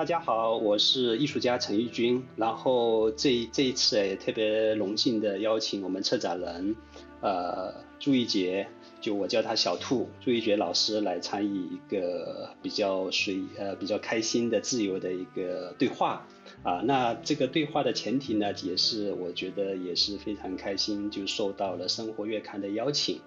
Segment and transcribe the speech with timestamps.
[0.00, 2.24] 大家好，我是艺术家陈玉军。
[2.34, 6.74] 然后这这一次也特别荣幸的邀请我们策展人，
[7.20, 8.66] 呃，朱一杰，
[9.02, 16.26] 就我叫他小兔，朱一杰老师来参与一个比较随呃比较开心的自由的一个对话。
[16.62, 23.20] 啊，那这个对话的前提呢，也是我觉得也是非常开心，就受到了《生活月刊》的邀请。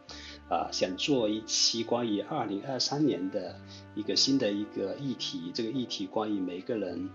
[0.53, 3.59] 啊，想做一期关于二零二三年的
[3.95, 7.09] 一个新的一个议题，这个议题关于每个人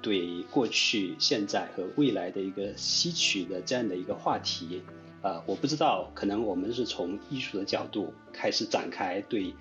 [0.00, 4.82] 对过去、现在和未来的一个吸取的这样的一个话题。
[5.20, 9.52] 啊，我不知道，可能我们是从艺术的角度开始展开对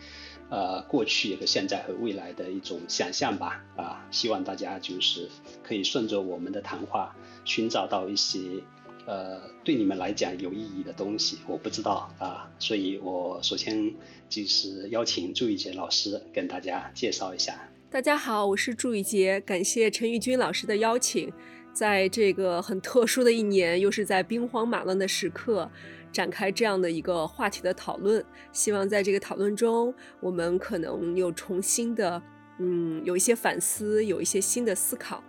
[0.50, 3.62] 呃过去和现在和未来的一种想象吧。
[3.76, 5.28] 啊，希望大家就是
[5.64, 7.14] 可以顺着我们的谈话
[7.44, 8.64] 寻找到一些。
[9.08, 13.90] 呃，对你们来讲有意义的东西，我不知道啊，所以我首先
[14.28, 17.58] 就是邀请祝宇杰老师跟大家介绍一下。
[17.90, 21.32] 大家好，我是祝宇杰，感谢陈玉军老师的邀请，
[21.72, 25.72] 在这个很特殊的一年，又是在兵荒马乱的时刻，
[26.12, 28.22] 展开这样的一个话题的讨论。
[28.52, 32.22] 希望在这个讨论中，我们可能有重新的，
[32.60, 35.24] 嗯，有一些反思，有一些新的思考。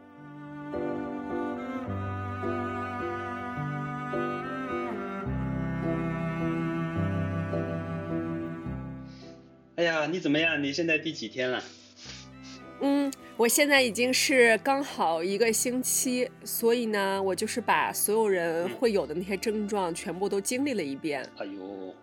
[9.78, 10.60] 哎呀，你怎么样？
[10.60, 11.62] 你现在第几天了？
[12.80, 21.24] 嗯，我现在已经是刚好一个星期，所以呢，我就是把所有人会有的那些症状全部都经历了一遍。
[21.36, 21.94] 哎呦，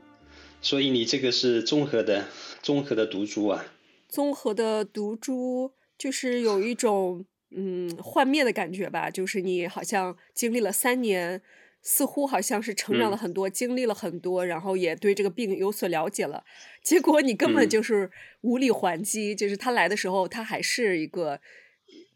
[0.62, 2.30] 所以你这个是综合的，
[2.62, 3.66] 综合的毒株啊。
[4.08, 11.42] 综合的毒株就是有一种嗯幻灭的感觉吧，就是你好像经历了三年。
[11.88, 16.44] 似乎好像是成长了很多，经历了很多，然后也对这个病有所了解了。
[16.84, 18.10] 结果你根本就是
[18.42, 21.40] 无力还击，就是他来的时候，他还是一个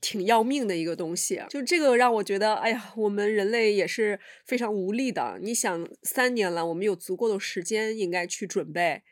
[0.01, 1.43] 挺要命的一个东西。
[1.47, 5.37] 就这个让我觉得，哎呀，我们人类也是非常无力的。
[5.39, 9.03] 你想，三年了，我们有足够的时间应该去准备，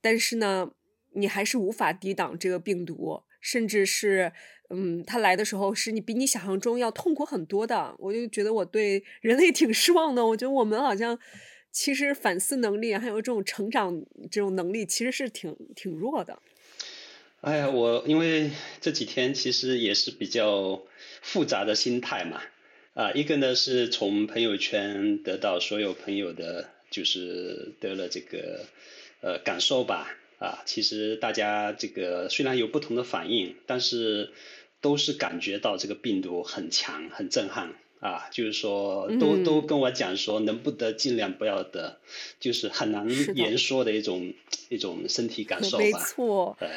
[0.00, 0.72] 但是呢，
[1.12, 4.32] 你还是无法抵挡这个病毒，甚至是。
[4.74, 10.24] 嗯，他来的时候是你比你想象中要痛苦很多的，我就觉得我对人类挺失望的。
[10.24, 11.18] 我觉得我们好像
[11.70, 16.38] 其实反思能力还有这种成长这种能力其实是挺挺弱的。
[17.42, 18.50] 哎呀，我因为
[18.80, 20.82] 这几天其实也是比较
[21.20, 22.40] 复杂的心态嘛，
[22.94, 28.64] 啊，一个呢是从朋友圈得到所有朋友的，就是得了这个
[29.20, 34.32] 呃感受吧，啊，其实大家这个虽然有不同的反应，但是。
[34.82, 42.00] 都是感觉到这个病毒很强、很震撼啊，就是说，都都跟我讲说，能不得尽量不要得，
[42.40, 44.34] 就是很难言说的一种
[44.68, 45.84] 一种身体感受吧。
[45.84, 46.68] 没错，对，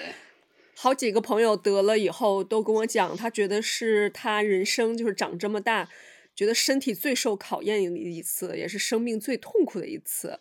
[0.76, 5.90] 好几个朋友得了以后都跟我讲，他觉得是他人生就是长这么大，
[6.36, 10.40] 觉得身体最受考验的一次，也是生命最痛苦的一次。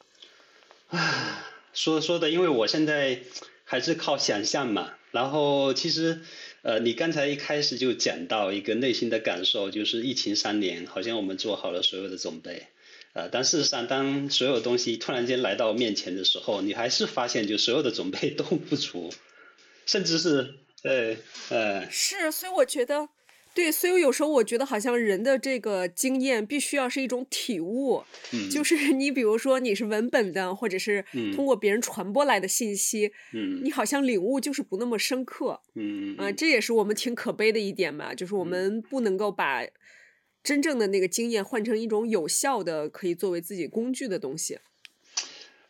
[0.88, 3.20] 唉，说说的，因为我现在
[3.64, 6.20] 还是靠想象嘛，然后其实。
[6.64, 12.68] 呃，你刚才一开始就讲到一个内心的感受，就是疫情三年，好像我们做好了所有的准备，
[13.12, 19.12] 呃，但事实上，当所有东西突然间来到面前的时候，你还是发现就所有的准备都不足，
[19.84, 20.54] 甚至是，
[20.84, 21.16] 呃，
[21.50, 23.10] 呃，是，所以我觉得。
[23.54, 28.02] 对，所以有时候我觉得好像人的这个经验必须要是一种体悟，
[28.50, 31.04] 就是 你比如说你是文本的，或者是
[31.36, 33.12] 通过别人传播来的信息，
[33.62, 39.64] 你好像领悟就是不那么深刻，嗯啊，这也是我们挺可悲的一点嘛，就是我们不能够把
[40.42, 44.58] 真正的那个经验换成一种有效的可以作为自己工具的东西。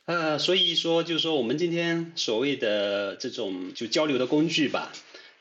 [0.06, 4.90] 呃，所以说就是说我们今天所谓的这种就交流的工具吧。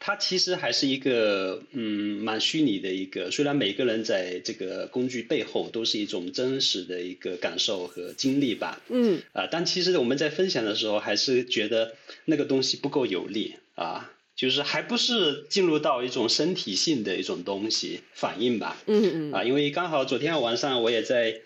[0.05, 9.21] 它其实还是一个嗯蛮虚拟的一个，虽然每个人在这个工具背后都是一种真实的一个感受和经历吧，嗯。
[9.31, 11.95] 啊，但其实我们在分享的时候还是觉得
[12.25, 19.31] 那个东西不够有力啊，就是还不是进入到一种身体性的一种东西反应吧，嗯嗯。
[19.31, 21.39] 啊，因为刚好昨天晚上我也在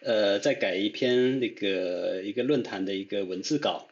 [0.00, 3.86] 呃在改一篇那个一个论坛的一个文字稿。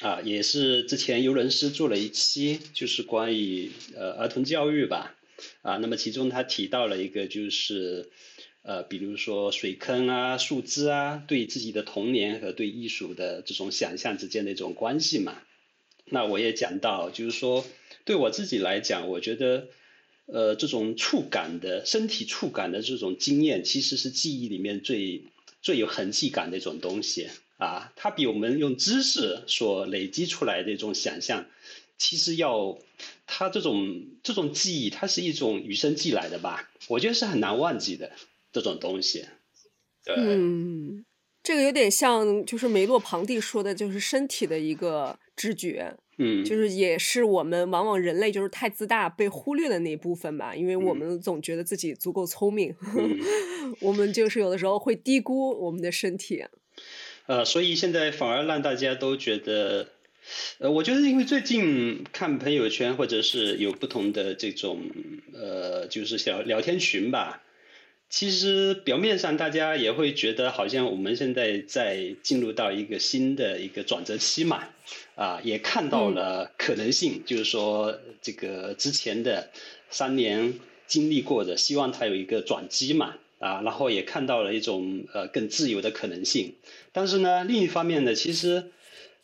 [0.00, 5.16] 啊，也是之前尤伦斯做了一期，就是关于呃儿童教育吧，
[5.62, 8.10] 啊，那么其中他提到了一个就是，
[8.62, 15.40] 呃，比如说水坑啊、树枝啊，对自己的童年和对艺术的这种想象之间的一种关系嘛。
[16.06, 17.64] 那我也讲到，就是说
[18.04, 19.68] 对我自己来讲，我觉得，
[20.26, 25.22] 呃，这种触感的身体触感的这种经验，其实是记忆里面最
[25.62, 27.28] 最有痕迹感的一种东西。
[27.56, 31.46] 啊，它比我们用知识所累积出来的一种想象，
[31.96, 32.78] 其实要
[33.26, 36.70] 它这种这种记忆，它是一种与生俱来的吧？
[36.88, 38.12] 我觉得是很难忘记的
[38.52, 39.26] 这种东西。
[40.04, 41.04] 对，嗯，
[41.42, 45.96] 这个有点像，就是梅洛庞蒂说的，就是身体的一个知觉。
[46.16, 52.72] 嗯，就是也是我们往往人类就是太自大被忽略的那一部分吧，因为我们总觉得自己足够聪明，
[53.80, 56.44] 我们就是有的时候会低估我们的身体。
[57.26, 59.88] 呃，所以现在反而让大家都觉得，
[60.58, 64.82] 呃，我觉得因为最近看朋友圈或者是有不同的这种
[65.32, 67.42] 呃，就是小聊天群吧，
[68.08, 74.68] 其实表面上大家也会觉得好像我们现在在进入到一个新的一个转折期嘛。
[75.14, 79.48] 啊，也看到了可能性，就是说这个之前的
[79.88, 80.54] 三年
[80.86, 86.54] 经历过的，希望它有一个转机嘛，啊，然后也看到了一种呃更自由的可能性。
[86.92, 88.70] 但是呢，另一方面呢，其实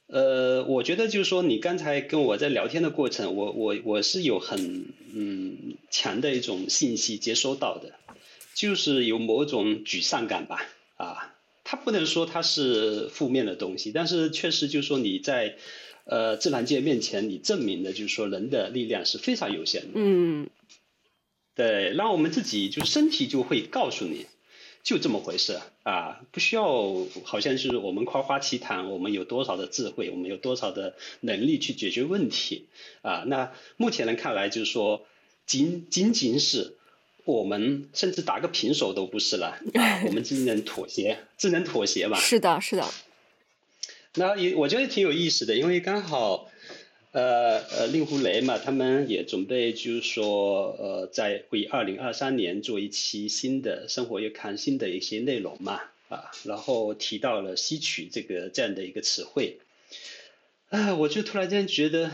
[0.07, 7.95] 呃，我觉得就是说你刚才跟我在聊天的过程，我我我是有很嗯强的一种信息接收到的，
[8.55, 10.67] 就是有某种沮丧感吧，
[10.97, 11.37] 啊。
[11.62, 15.55] 它不能说它是负面的东西，但是确实就是说你在，
[16.03, 19.89] 呃，自然界面前，你证明的就是说人的力量是非常有限的。
[19.95, 20.51] 嗯，
[21.55, 24.26] 对，让我们自己就身体就会告诉你，
[24.82, 26.94] 就这么回事啊，不需要
[27.25, 32.67] 好像是我们夸夸其谈，我们有多少的智慧，我们有多少的能力去解决问题
[33.02, 33.25] 啊。
[33.26, 35.06] 那目前来看来就是说，
[35.47, 36.76] 仅仅仅是。
[37.26, 42.19] 我们甚至打个平手都不是了，啊我们只能妥协，只能妥协吧。
[42.19, 42.88] 是的，是的。
[44.14, 46.50] 那也我觉得挺有意思的，因为刚好，
[47.12, 59.59] 呃呃，令狐雷嘛，他们也准备就是说，呃，在为二零二三年做一期新的生活月刊新的一些内容嘛，啊，然后提到了吸取这个这样的一个词汇，
[60.69, 62.11] 啊，我就突然间觉得，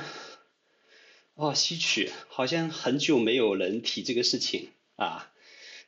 [1.34, 4.68] 哦，吸取好像很久没有人提这个事情。
[4.96, 5.30] 啊，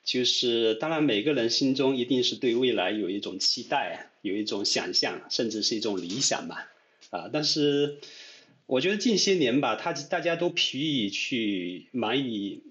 [0.04, 6.58] 就是当然，每个人心中一定是对未来有一种期待，有一种想象，甚至是一种理想嘛。
[7.08, 7.96] 啊，但是
[8.68, 12.62] 我觉得近些年吧，他大家都疲于去忙于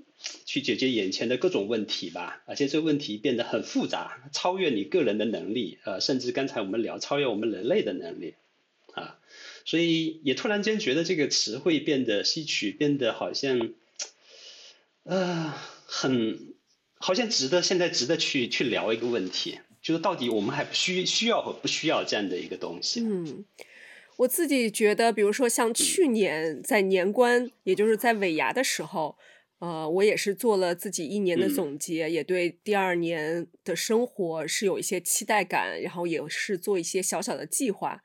[0.45, 8.35] 去解决眼前的各种问题吧，而且这个问题变得很复杂，超越你个人的能力，呃，甚至刚才我们聊超越我们人类的能力，
[8.93, 9.19] 啊，
[9.65, 13.73] 所以也突然间觉得这个词汇变得吸取，变得好像，
[15.03, 15.73] 啊。
[15.89, 16.53] 很，
[16.95, 22.99] 好像值得现在值得去去聊一个问题，就是到底我们还需需要和不需要这样的一个东西。
[22.99, 23.45] 嗯，
[24.17, 29.17] 我自己觉得，比如说像去年在年关，也就是在尾牙的时候，
[29.59, 38.01] 呃，我也是做了自己一年的总结，也对第二年的生活是有一些期待感，然后也是做一些小小的计划。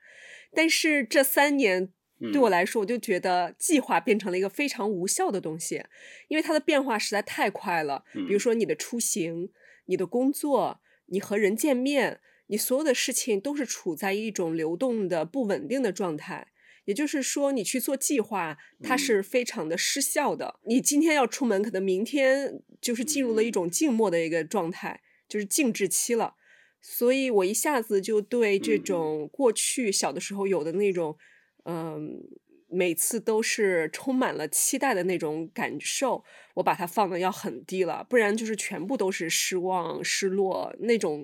[0.53, 1.91] 但是这三年。
[2.31, 5.83] 对我来说，我就觉得计划变成了一个非常无效的东西，
[6.29, 8.05] 因为它的变化实在太快了。
[8.13, 9.49] 比如说你的出行、
[9.87, 16.47] 你的工作、你和人见面，你所有的事情都是处在一种流动的、不稳定的状态。
[16.85, 20.59] 也就是说，你去做计划，它是非常的失效的。
[20.65, 26.35] 你今天要出门，可能明天就是进入了一种静默的一个状态，就是静止期了。
[26.81, 31.17] 所以我一下子就对这种过去小的时候有的那种。
[31.65, 32.19] 嗯，
[32.67, 36.25] 每次都是充满了期待的那种感受，
[36.55, 41.23] 我把它放的要很低了，不然就是全部都是失望、失落那种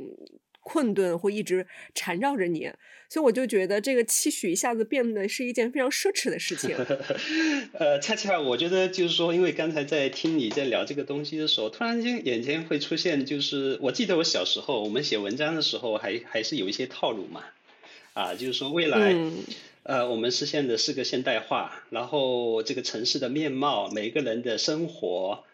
[0.62, 2.72] 困顿会一直缠绕着你，
[3.10, 6.76] 所以我就觉得这个期许一下子变得是一件非常奢侈的事情。
[7.74, 17.44] 呃，恰恰我觉得就是说，因为刚才在听你在聊这个东西的时候，突然间眼前会出现，就是我记得我小时候我们写文章的时候，还还是有一些套路嘛，
[18.14, 19.16] 啊，就是说未来。
[19.84, 25.46] 呃，我们实现的是个现代化，然后这个城市的面貌，每个人的生活，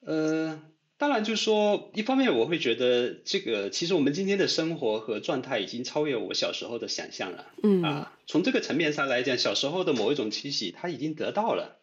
[0.00, 0.60] 呃，
[0.98, 11.78] 当然就是说，一方面我会觉得这个其实我们今天的生活和状态已经超越我小时候的想象了，嗯啊，从这个层面上来讲，小时候的某一种期许他已经得到了，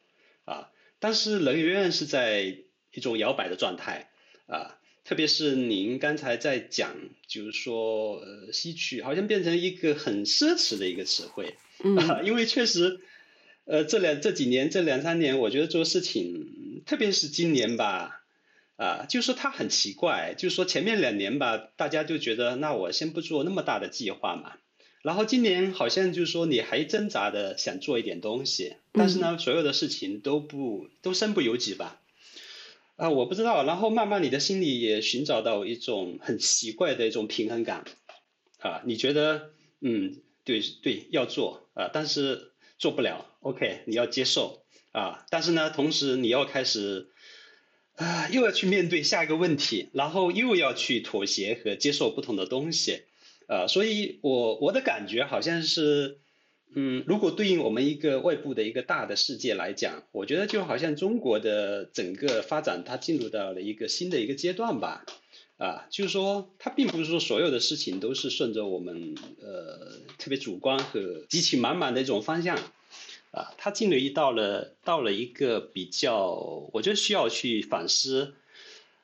[0.46, 0.70] 啊，
[1.00, 2.58] 但是人永远是在
[2.94, 4.10] 一种摇摆的状态，
[4.48, 4.78] 啊。
[5.08, 6.96] 特别是您刚才在讲，
[7.28, 11.96] 就是说，呃，吸取好像变成一个很奢侈的一个词汇，嗯，
[12.26, 13.00] 因为确实，
[13.66, 18.25] 呃，这两这几年这两三年，我觉得做事情，特别是今年吧，
[18.78, 24.58] 啊，就是说它很奇怪，就是说前面两年吧，大家就觉得那我先不做那么大的计划嘛，
[25.02, 32.02] 然后今年好像就是说你还挣扎的想做一点东西，但是呢，所有的事情都不都身不由己吧。
[32.98, 33.66] 啊，我不知道。
[33.66, 37.84] 然后慢慢你的心里也寻找到一种很奇怪的一种平衡感，
[38.60, 39.52] 啊，你觉得，
[39.82, 44.64] 嗯，对对，要做啊，但是做不了，OK，你要接受
[44.94, 47.10] 啊，但是呢，同时你要开始
[47.96, 53.02] 啊，又要去面对下一个问题，然后又要去妥协和接受不同的东西，
[53.48, 56.20] 啊，所以我我的感觉好像是。
[56.78, 65.06] 嗯，如果对应我们一个外部的一个大的世界来讲，我觉得就好像中国的整个发展，它进入到了一个新的一个阶段吧。
[65.56, 72.60] 啊，就是说，它并不是说所有的事情都是顺着我们呃特别主观和激情满满的一种方向。
[73.36, 78.34] 啊，他进入到了到了一个比较，我觉得需要去反思，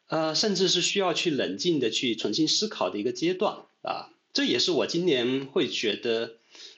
[0.08, 3.66] 呃，甚至是需要去冷静的去重新思考的一个阶段。
[3.84, 6.38] 啊，这也是我今年会觉得。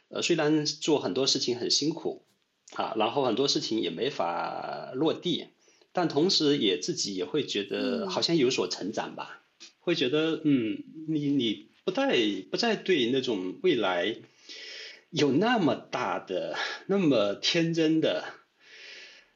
[0.10, 2.22] 呃，虽然做很多事情很辛苦，
[2.76, 5.48] 啊，然后很多事情也没法落地，
[5.92, 9.42] 但同时也自己也会觉得好像有所成长吧，
[9.80, 12.16] 会觉得嗯，你你不再
[12.52, 14.16] 不再对那种未来
[15.14, 18.26] 有那么大的那么天真的，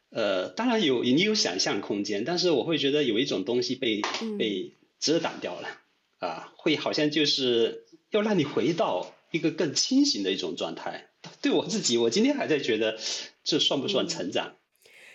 [0.10, 4.01] 呃，当然有你有想象空间，但是我会觉得有一种东西被
[4.39, 5.69] 被遮挡掉了，
[6.19, 9.13] 啊，会好像就是要让你回到。
[9.29, 11.10] 一个更清醒的一种状态，
[11.41, 12.98] 对我自己，我今天还在觉得
[13.43, 14.55] 这算不算成长？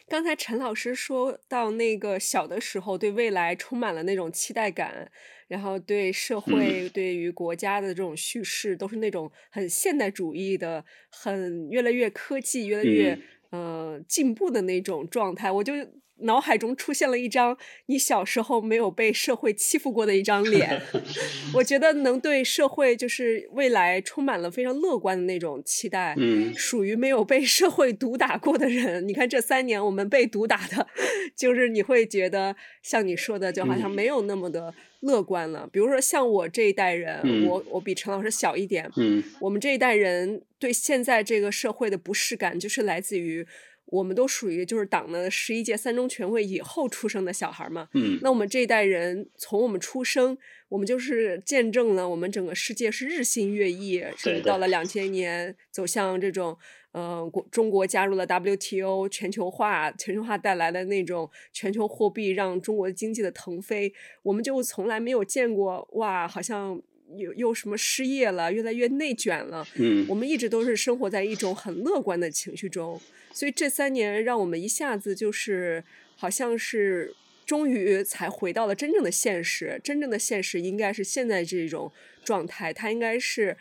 [0.09, 5.11] 刚才陈老师说到那个小的时候对未来充满了那种期待感，
[5.49, 13.18] 然后对社会、对于国家的这种叙事都是那种很现代主义的、很越来越科技、越来越
[13.50, 15.73] 呃进步的那种状态，我就。
[16.23, 20.81] 脑海中出现了一张你小时候没有被社会欺负过的一张脸，
[21.55, 29.07] 我觉得能对社会就是未来充满了非常乐观的那种期待，嗯，属于没有被社会毒打过的人。
[29.07, 30.87] 你看这三年我们被毒打的，
[31.37, 35.69] 就是你会觉得像你说的，就好像没有那么的乐观了。
[35.73, 43.47] 比如说像我这一代人，我我比陈老师小一点，嗯，我们这一代人对现在这个社会的不适感，就是来自于。
[43.93, 50.39] 我们都属于就是党的十一届三中全会以后出生的小孩嘛，嗯，那我们这一代人从我们出生，
[50.71, 56.57] 我们就是见证了我们整个世界是日新月异，甚至到了两千年走向这种，
[56.93, 66.81] 呃，国中国加入了 WTO 全球化，全球化带来的那种全球货币让中国经济的腾飞，我们就从来没有见过哇，好像
[67.16, 73.00] 又又什么失业了，越来越内卷了，嗯，我们一直都是生活在一种很乐观的情绪中。
[73.33, 75.83] 所以这三年让我们一下子就是
[76.16, 77.14] 好像是
[77.47, 81.90] 终于才回到了真正的现实，真正的现实应该是现在这种
[82.23, 83.57] 状态，它应该是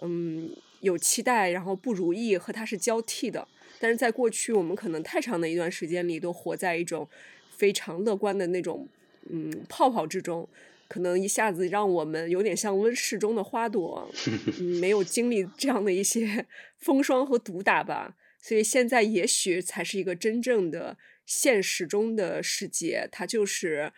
[0.00, 3.48] 嗯有期待，然后不如意和它是交替的。
[3.80, 7.08] 但是在过去我们可能太长的一段时间里都活在一种
[7.50, 8.86] 非常乐观的那种
[9.30, 10.48] 嗯泡泡之中，
[10.94, 14.08] 可能一下子让我们有点像温室中的花朵，
[14.60, 16.46] 嗯，没有经历这样的一些
[16.78, 18.14] 风霜和毒打吧。
[18.40, 20.96] 所以现在也许才是一个真正的
[21.26, 23.90] 现实中的世界，它就是，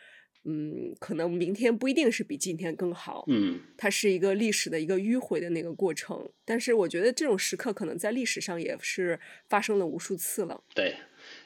[0.45, 6.31] 嗯，可能明天不一定是比今天更好，嗯，它是一个历史的一个迂回的那个过程。
[6.47, 10.63] 但是我觉得这种时刻可能在历史上也是发生了无数次了。
[10.75, 10.95] 对，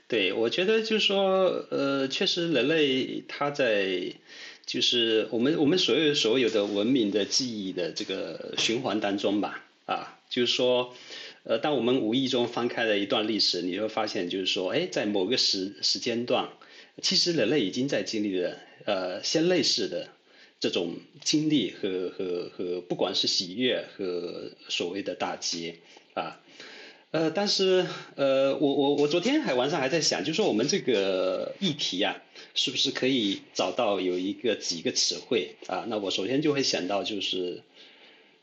[0.06, 4.12] 对，我觉得就是说，呃，确实人类他在
[4.70, 10.94] 就是我们我们所有所有的文明的记忆的这个循环当中吧，啊，就是说。
[11.42, 16.50] 呃，当我们无意中翻开了一段历史，你会发现，就是说，哎，在某个时时间段，
[17.00, 20.10] 其实人类已经在经历了呃相类似的
[20.60, 25.76] 这种经历和和和，不管是喜悦和所谓的打击
[26.12, 26.38] 啊，
[27.10, 27.86] 呃，但是
[28.16, 32.22] 呃，我我我昨天还晚上还在想，就说我们这个议题啊，
[32.54, 35.84] 是不是可以找到有一个几个词汇啊？
[35.88, 37.62] 那我首先就会想到就是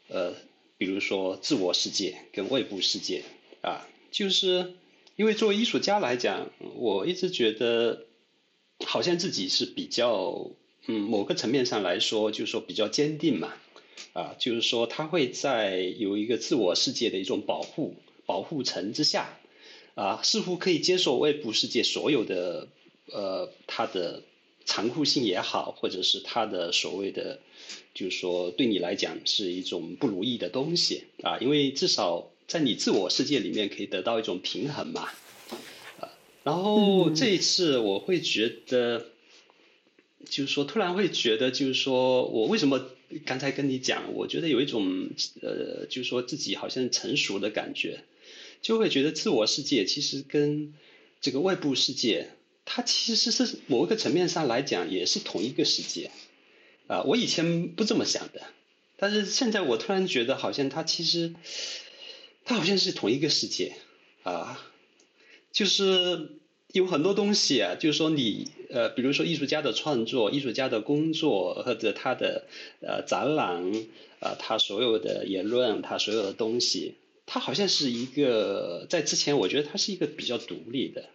[0.07, 0.33] 呃。
[0.79, 3.24] 比如说自我世界跟外部世界
[3.62, 4.75] 啊，就是
[5.15, 8.05] 因为作为艺术家来讲，我一直觉得
[8.86, 10.51] 好像自己是比较
[10.86, 13.55] 嗯某个层面上来说，就是说比较坚定嘛
[14.13, 17.95] 啊，就是说他会在有一个自我世界的一种保护
[18.27, 19.39] 保护层之下
[19.96, 22.67] 啊，似乎可以接受外部世界所有的
[23.07, 24.22] 呃它的
[24.65, 27.39] 残酷性也好，或者是它的所谓的。
[27.93, 35.10] 就是说，对你来讲是一种不如意的东西啊，因为至少在你自我世界里面可以得到一种平衡嘛，
[36.00, 39.07] 啊，然后这一次我会觉得，
[40.29, 42.88] 就是说突然会觉得，就是说我为什么
[43.25, 45.10] 刚才跟你讲，我觉得有一种
[45.41, 48.03] 呃，就是说自己好像成熟的感觉，
[48.61, 50.73] 就会觉得自我世界其实跟
[51.21, 52.29] 这个外部世界，
[52.65, 56.11] 它其实是某一个层面上来讲也是同一个世界。
[56.87, 58.43] 啊，我以前不这么想的，
[58.95, 61.33] 但是现在我突然觉得，好像它其实，
[62.45, 63.75] 它好像是同一个世界，
[64.23, 64.65] 啊，
[65.51, 66.39] 就是
[66.71, 72.47] 有很多东西啊，就是说你呃，比如说艺术家的创作、艺术家的工作或者他的
[72.79, 73.69] 呃展览
[74.21, 76.95] 啊，他所有的言论、他所有的东西，
[77.27, 81.10] 他好像是一个在之前，我觉得他是一个比较独立的、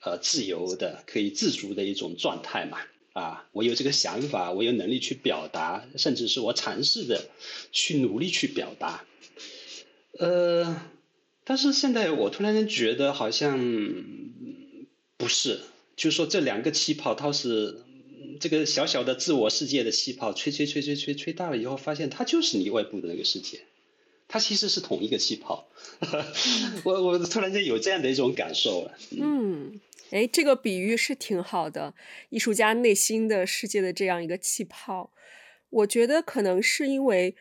[0.00, 2.78] 呃自由的、可以自主的一种状态嘛。
[3.12, 7.28] 啊，我有这个想法，我有能力去表达，甚至是我尝试着
[7.70, 9.04] 去努力去表达。
[10.18, 10.82] 呃，
[11.44, 13.58] 但是现在我突然间觉得好像
[15.18, 15.60] 不是，
[15.94, 17.82] 就是说这两个气泡，它是
[18.40, 23.60] 这个小小的自我世界的气泡，吹吹吹吹吹吹大了以后，发现它就是你外部的那个世界，
[24.32, 25.68] 它其实是同一个气泡。
[26.84, 28.98] 我我突然间有这样的一种感受了。
[29.10, 29.78] 嗯。
[30.10, 31.94] 哎，这个比喻是挺好的，
[32.30, 35.12] 艺术家内心的世界的这样一个气泡，
[35.70, 37.34] 我觉得可能是因为，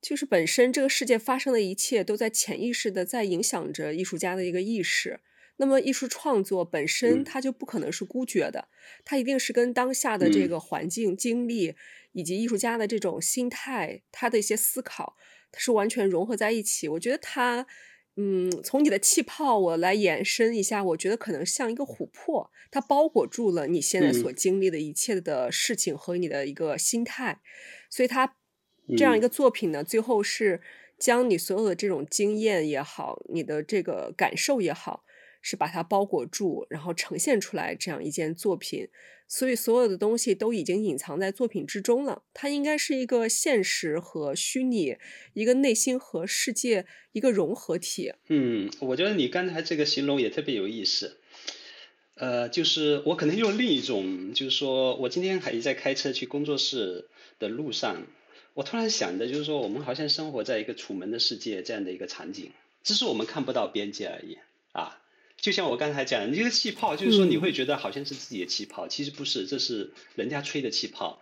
[0.00, 5.20] 就是本身这个世界发生的一切都在潜意识的在影响着艺术家的一个意识。
[5.56, 8.68] 那么艺术创作本身它就不可能是孤绝的，
[9.04, 11.74] 它一定是跟当下的这个环境、经历
[12.12, 15.16] 以及艺术家的这种心态、他的一些思考，
[15.52, 16.88] 它是完全融合在一起。
[16.88, 17.66] 我觉得它。
[18.16, 27.40] 嗯，从你的气泡我来延伸一下，我觉得可能像一个琥珀，它包裹住了你现在所经历的一切的事情和你的一个心态，
[27.88, 28.36] 所以它
[28.98, 30.60] 这样一个作品呢，最后是
[30.98, 35.04] 将你所有的这种经验也好，你的这个感受也好。
[35.44, 38.88] 是把它包裹住，然后呈现出来这样一件作品，
[39.34, 42.22] 所以所有的东西都已经隐藏在作品之中了。
[42.34, 44.98] 它应该是一个现实和虚拟，
[45.32, 48.12] 一个内心和世界一个融合体。
[48.28, 51.16] 嗯，我觉得你刚才这个形容也特别有意思。
[52.16, 57.08] 呃，就是我可能用另一种，就是说我今天还在开车去工作室
[57.38, 58.06] 的路上，
[58.52, 62.50] 我突然想的就是说，我们好像生活在一个楚门的世界这样的一个场景，
[62.84, 64.36] 只是我们看不到边界而已
[64.72, 64.98] 啊。
[65.42, 71.20] 就像我刚才讲，你这个气泡，就是说你会觉得好像是自己的气泡，其实不是，这是人家吹的气泡，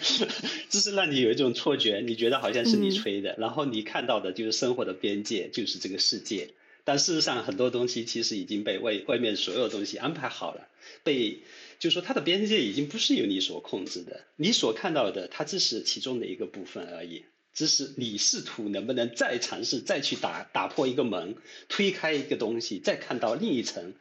[0.68, 6.50] 这是让你有一种错觉，你觉得好像是你吹的，然后你看到的就是生活的边界，就是这个世界，
[6.84, 10.68] 但事实上很多东西其实已经被外外面所有东西安排好了，
[11.02, 11.38] 被
[11.78, 17.24] 就是说它的边界已经不是由你所控制的，你所看到的它只是其中的一个部分而已。
[17.58, 21.34] 只是你试图能不能再尝试，再去打打破一个门，
[21.68, 23.94] 推开一个东西，再看到另一层。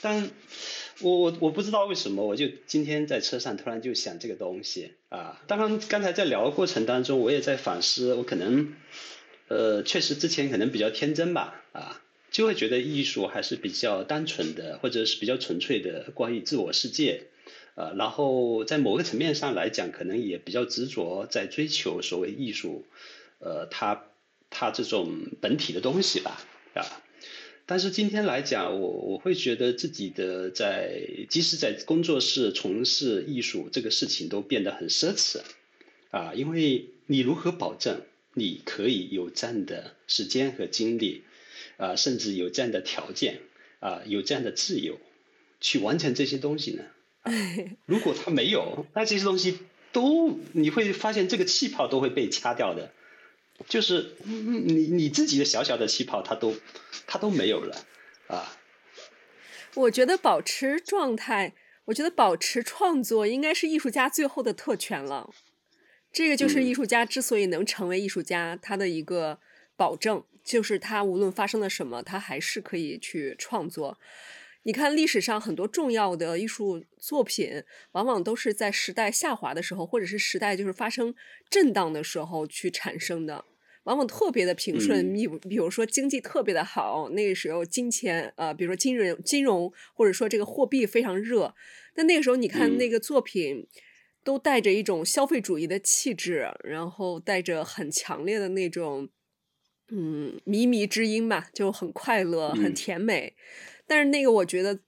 [0.00, 0.32] 但
[0.98, 5.40] 我我我不知道为什么，我就今天在车上突然就想这个东西啊。
[5.46, 8.74] 当然，刚才在聊的过程当中，我也在反思，我可能
[9.46, 17.28] 呃，确实之前可能比较天真吧啊，就会觉得艺术还是比较单纯的，或者是比较纯粹的关于自我世界。
[17.74, 22.84] 呃，然后在某个层面上来讲，可能也比较执着在追求所谓艺术，
[23.40, 24.04] 呃，它
[24.48, 25.10] 它这种
[25.40, 26.40] 本体的东西吧，
[26.74, 26.86] 啊。
[27.66, 35.40] 但是今天来讲，我我会觉得自己的在，即使在工作室从事艺术这个事情都变得很奢侈，
[36.10, 38.02] 啊，因为你如何保证
[38.34, 41.24] 你可以有这样的时间和精力，
[41.78, 43.40] 啊，甚至有这样的条件，
[43.80, 45.00] 啊，有这样的自由
[45.60, 46.84] 去完成这些东西呢？
[47.86, 49.60] 如果它没有，那这些东西
[49.92, 52.92] 都你会发现这个气泡都会被掐掉的，
[53.68, 56.54] 就是你你自己的小小的气泡，它都
[57.06, 57.86] 它都没有了
[58.28, 58.56] 啊。
[59.74, 61.54] 我觉得保持状态，
[61.86, 65.30] 我觉得保持创作应该是艺术家最后的特权了。
[66.12, 69.40] 这个就是艺术家之所以能成为艺术家，他的一个
[69.76, 73.98] 保证，就是他无论发生了什么，他还是可以去创作。
[74.64, 81.14] 你看历史上很多重要的艺术作品，往往都是在时代下滑的时候，或者是时代就是发生
[81.48, 83.44] 震荡的时候去产生的，
[83.84, 85.14] 往往特别的平顺。
[85.14, 91.54] 你比如说经济特别的好，那个时候金钱呃，比如说金融金融或者说这个货币非常热，
[91.94, 93.66] 但那个时候你看那个作品
[94.24, 99.10] 都带着一种消费主义的气质，然后带着很强烈的那种
[99.90, 103.36] 嗯靡靡之音吧，就很快乐，很甜美。
[103.86, 104.78] 但是那个，我觉得，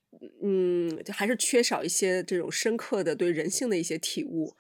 [0.43, 4.55] 嗯，还是缺少一些这种深刻的对人性的一些体悟。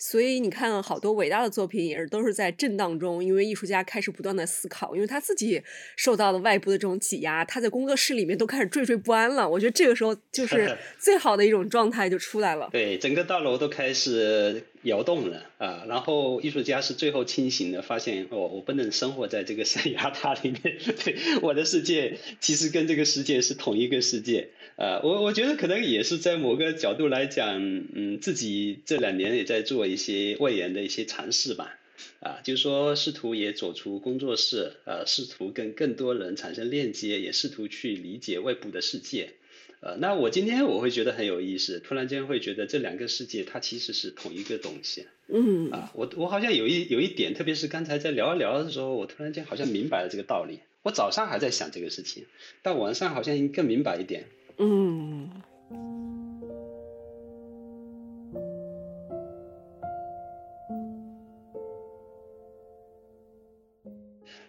[0.00, 5.60] 所以你看，好多伟大的作品也是都是在震荡中，因为艺术家开始不断的思考，因为他自己
[5.96, 9.48] 受到了外部的这种挤压，他在工作室里面都开始惴惴不安了。
[9.48, 12.68] 我觉得这个时候就 是最好的一种状态就出来了。
[12.70, 15.84] 对，整个大楼都开始摇动了啊！
[15.88, 20.60] 然后艺术家是最后清醒的，发现哦，我不能生活在这个象牙塔里面，
[21.04, 24.48] 对，我的世界其实跟这个世界是同一个世界。
[24.74, 27.60] 呃，我我觉得可能也是在某个角度来讲，
[27.94, 31.78] 嗯，自己这两年也在做一些外延的一些尝试吧，
[32.20, 39.34] 啊，就是说试图也走出工作室，呃，试图跟更多人产生链接，也试图去理解外部的世界，
[39.80, 45.06] 呃，那我今天我会觉得很有意思，突然间会觉得这两个世界它其实是同一个东西。
[45.28, 50.58] 嗯啊，我我好像有一有一点，特别是刚才在聊一聊的时候，我突然间好像明白了这个道理。
[50.82, 52.26] 我早上还在想这个事情，
[52.62, 54.24] 到晚上好像更明白一点。
[54.56, 55.30] 嗯。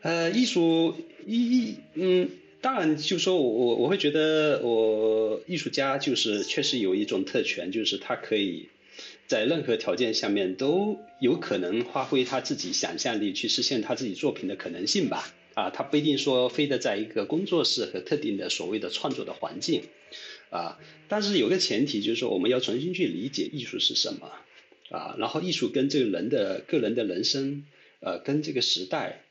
[0.01, 2.29] 呃，艺术艺艺嗯。
[2.61, 8.67] 当然，就说我我我会觉得，我艺术家就是确实有一种特权，就是他可以
[9.27, 15.33] 在任何条件下面都有可能发挥他自己想象力，去实现他自己作品的可能性吧。
[15.55, 19.83] 啊，他不一定说非得在一个工作室和特定的所谓的创作的环境，
[20.51, 24.31] 啊，但是有个前提就是说，我们要重新去理解艺术是什么，
[24.89, 27.65] 啊，然后艺术跟这个人的个人的人生，
[27.99, 29.23] 呃，跟这个时代。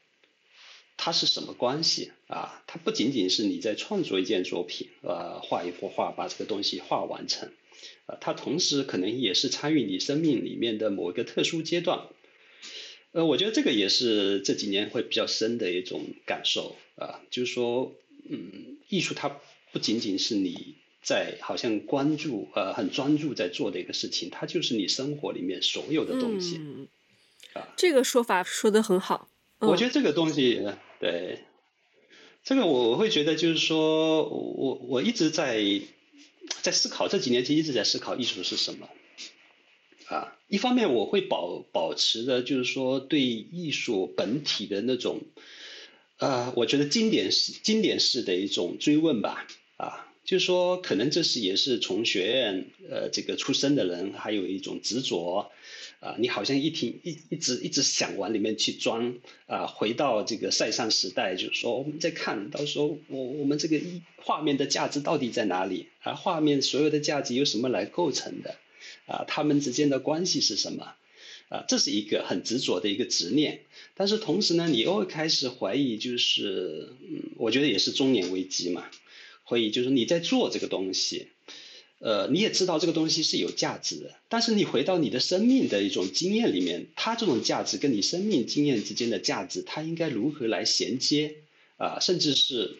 [0.98, 2.62] 它是什么关系啊？
[2.66, 7.50] 它不仅仅是你在创作一件作品，呃，画一幅画，把这个东西画完成，
[8.06, 12.08] 呃，它同时可能也是参与你生命里面的某一个特殊阶段。
[13.12, 17.94] 呃，我觉得这个也是这几年会比较深的一种感受啊，就是说，
[18.28, 19.38] 嗯，艺术它
[19.72, 26.61] 不仅仅是你在好像关注，呃，很专注在做的一个事情，它就是你生活里面所有的东西。
[27.54, 29.30] 啊，这个说法说的很好。
[29.61, 30.61] 我觉得这个东西。
[31.00, 31.44] 对，
[32.42, 35.62] 这个我我会觉得就是说，我我一直在
[36.62, 38.88] 在思考这几年其实一直在思考艺术是什么，
[40.06, 45.20] 啊，一方面我会保保持着就是说对艺术本体的那种，
[46.18, 55.52] 呃，我觉得经典式经典式的一种追问吧，啊，就是说可能这是也是从学院呃这个出身的人还有一种执着。
[56.00, 59.14] 啊，你好像一听一一直一直想往里面去钻
[59.46, 66.14] 啊，回到这个塞尚时代，就是说我们在看到时候我我们这个一画面的价值到底在哪里啊？
[66.14, 68.54] 画面所有的价值由什么来构成的
[69.06, 69.24] 啊？
[69.26, 70.94] 他们之间的关系是什么
[71.48, 71.64] 啊？
[71.66, 73.62] 这是一个很执着的一个执念，
[73.96, 78.88] 但是同时呢，你又会开始怀疑，就是嗯，我觉得也是中年危机嘛，
[79.42, 81.26] 怀疑就是你在做这个东西。
[82.00, 91.34] 呃，你也知道这个东西是有价值的，但是你回到你的生命的一种经验里面，它这种价值跟你生命经验之间的价值，它应该如何来衔接
[91.76, 91.98] 啊？
[92.00, 92.76] 甚至是，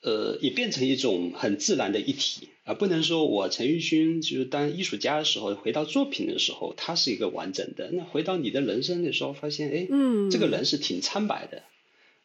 [0.00, 11.62] 呃，也变成一种很自然的一体啊，不能说我陈玉勋就是当艺术家的时候，回到作品的时候，它是一个完整的，那回到你的人生的时候，发现哎，嗯，这个人是挺苍白的。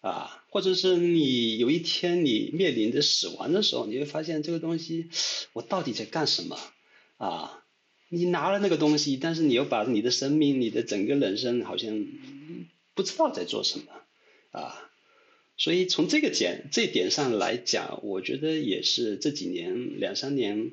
[0.08, 5.10] 啊，或者是你有一天你面临着死亡的时候，你会发现这个东西，
[5.54, 6.58] 我到底在干什么？
[7.18, 7.64] 啊，
[8.10, 12.06] 你拿了那个东西，但是你又把你的生命、你的整个人生好像
[12.94, 13.86] 不知道在做什么
[14.52, 14.90] 啊。
[15.58, 20.72] 所以从这个点这点上来讲，我觉得也是这几年两三年，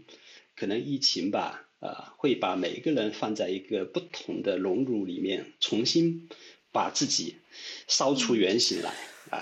[0.55, 6.29] 可能疫情吧，啊，会把每一个人放在一个不同的熔炉里面，重新
[6.75, 7.39] 把自己
[7.87, 8.93] 烧出原形来。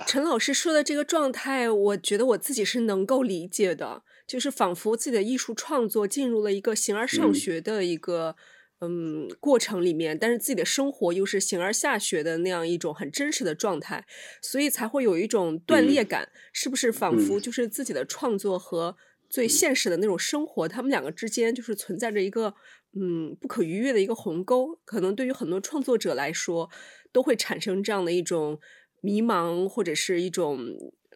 [0.07, 8.35] 陈老师说的这个状态，我觉得我自己是能够理解的，就是仿佛自己的艺术创作进入了一个形而上学的一个
[8.81, 14.07] 嗯过程里面，但是自己的生活又是形而下学的那样一种很真实的状态，
[14.41, 16.91] 所以才会有一种断裂感，是不是？
[16.91, 18.97] 仿佛就是自己的创作和
[19.29, 22.55] 最现实的那种生活，他们两个之间就是存在着一个
[22.95, 26.71] 嗯不可逾越的一个鸿沟，可能对于很多创作者来说，
[27.13, 28.59] 都会产生这样的一种。
[29.05, 30.61] 迷茫或者是一种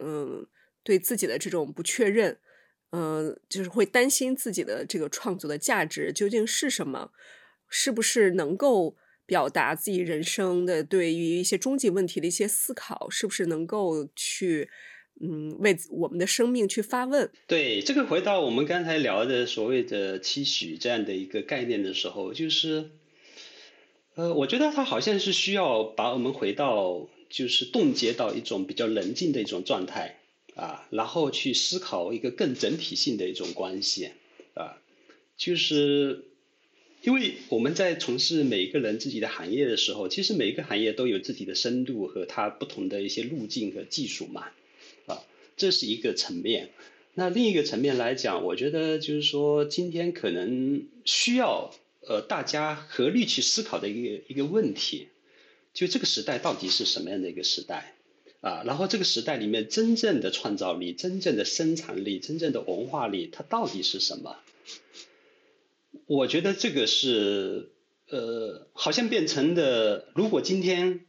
[0.00, 0.44] 嗯
[0.82, 2.36] 对自己的这种不确认，
[2.90, 7.12] 嗯，就是会担心自己的这个创作的价值究竟是什么，
[7.68, 14.68] 是不是能够表达自己人生的对于一些终极问题的一些思考，是不是能够去
[15.20, 17.30] 嗯为我们的生命去发问？
[17.46, 22.90] 对，这个回到我们刚才聊的所谓的期许这样的一个概念的时候，就是
[24.16, 27.08] 呃，我觉得它好像是需要把我们回到。
[27.28, 30.20] 就是冻结到一种比较冷静的一种状态
[30.54, 34.10] 啊，然后去思考一个更整体性的一种关系
[34.54, 34.78] 啊，
[35.36, 36.22] 就是
[37.02, 44.46] 因为我们在从事每一个人自己的行业的时候，其实每一个行业都有自己的深度和它不同的一些路径和技术嘛
[45.06, 45.24] 啊，
[45.56, 46.70] 这是一个层面。
[47.14, 51.74] 那另一个层面来讲，我觉得就是说今天可能需要
[52.06, 55.08] 呃大家合力去思考的一个一个问题。
[55.74, 57.94] 就这个时代到底是什么样的一个时代
[58.40, 58.62] 啊？
[58.64, 64.36] 然后这个时代里面真正的创造力、真正的生产力、真正的文化力，它到底是什么？
[66.06, 67.72] 我觉得这个是
[68.08, 70.08] 呃，好像变成的。
[70.14, 71.00] 如果今天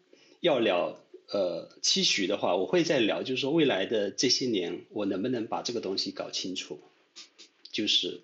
[0.42, 6.82] 要聊呃期许的话，我会再聊，就是说未来的这些年，我能不能把这个东西搞清楚
[7.72, 8.20] 就是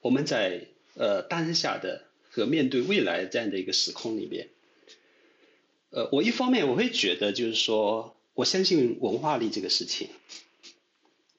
[0.00, 4.48] 我们在呃当下的和面对未来这样的一个时空里面，
[5.90, 10.08] 呃，我一方面我会觉得就是说我相信文化力这个事情，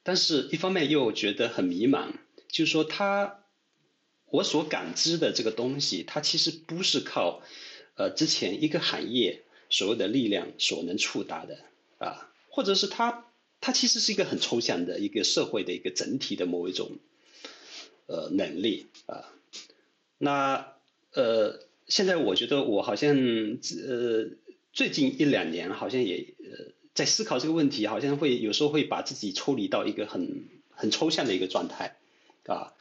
[0.03, 2.11] 但是一方面又觉得很迷茫，
[2.47, 3.43] 就是说他
[4.25, 7.41] 我所感知的这个东西，它其实不是靠
[7.95, 11.59] 呃之前一个行业所谓的力量所能触达的
[11.99, 13.25] 啊，或者是它
[13.61, 16.97] 它其实是一个很抽象的一个社会的一个整体的某一种
[18.07, 19.32] 呃能力啊，
[20.23, 20.73] 那
[21.13, 23.15] 呃现在我觉得我好像
[23.87, 24.29] 呃。
[24.75, 31.95] 最近一两年，好像也呃在思考这个问题，好像会有时候会把自己抽离到一个很很抽象的一个状态，
[32.47, 32.73] 啊，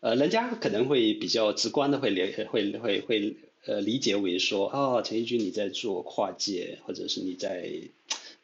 [0.00, 7.90] 呃，人家可能会比较直观的会理会会会呃理解为说，哦，陈奕君你在做跨界，或者是你在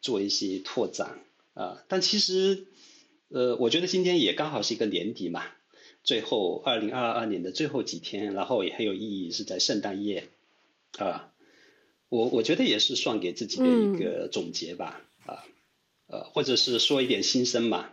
[0.03, 1.21] 做一些拓展
[1.55, 2.67] 啊，但其实
[3.29, 5.47] 呃，我觉得今天也刚好是一个年底嘛，
[6.03, 10.29] 最后二零二二年的最后几天，然后也很有意义，是在圣诞夜
[10.99, 11.33] 啊。
[12.09, 15.45] 我我觉得也是算给自己的一个总结吧，啊，
[16.09, 17.91] 呃，或者是说一点心声嘛。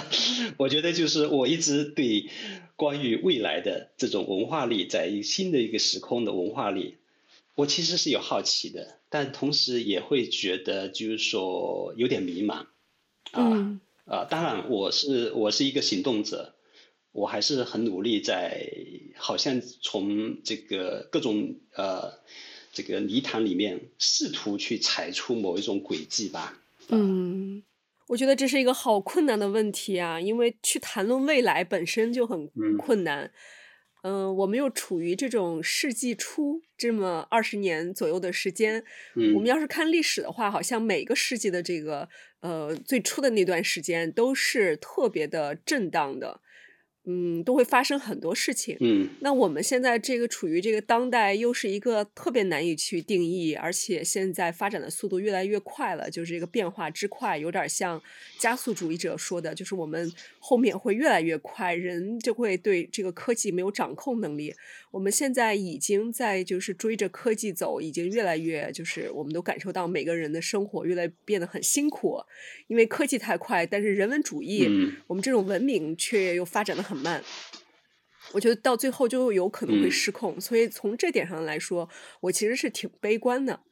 [0.58, 2.28] 我觉得就是我一直对
[2.76, 6.96] 关于未来的这种文化力，在新的一个时空的文化力，
[7.54, 12.66] 我其实是有好奇的，但同时也会觉得就是说有点迷茫，
[13.30, 16.54] 啊啊，当然我是我是一个行动者，
[17.14, 18.68] 我还是很努力在，
[19.16, 22.22] 好像从这个各种呃。
[22.76, 26.60] 这个泥潭里面试图去踩出某一种轨迹吧。
[26.88, 27.62] 嗯，
[28.08, 33.30] 我觉得这是一个好困难的问题啊，因为去谈论未来本身就很困难。
[34.02, 38.84] 嗯，我们又处于这种世纪初这么二十年左右的时间。
[39.14, 42.08] 嗯，我们要是看历史的话，好像每个世纪的这个
[42.40, 46.40] 呃最初的那段时间都是特别的震荡的。
[47.06, 48.76] 嗯，都会发生很多事情。
[48.80, 58.02] 嗯，那我们现在这个处于这个当代，又是一个特别难以去定义，而且现在发展的速度越来越快了，就是这个变化之快，有点像
[58.38, 64.54] 加速主义者说的，就是我们后面会越来越快，人就会对这个科技没有掌控能力。
[64.94, 72.18] 我们现在已经在就是追着科技走，已经越来越就是我们都感受到每个人的生活越来变得很辛苦，
[72.68, 74.66] 因为科技太快，但是人文主义，
[75.06, 76.94] 我们这种文明却又发展的很。
[76.94, 77.24] 很慢，
[78.34, 81.88] 我觉得到最后就有可能会失控，所以从这点上来说，
[82.20, 83.62] 我其实是挺悲观的。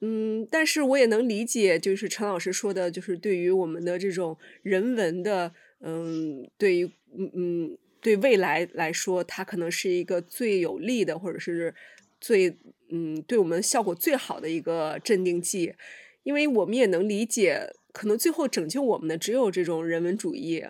[0.00, 11.74] 嗯，但是我也能理解，就是陈老师说的，就是对于我们的这种人文的，嗯，对于嗯嗯对未来来说，它可能是一个最有利的，或者是
[12.20, 12.56] 最
[12.90, 15.74] 嗯对我们效果最好的一个镇定剂，
[16.22, 20.64] 因为我们也能理解，可能最后拯救我们的只有这种人文主义。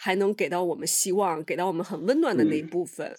[0.00, 3.16] 还能给到我们希望，给到我们很温暖的那一部分，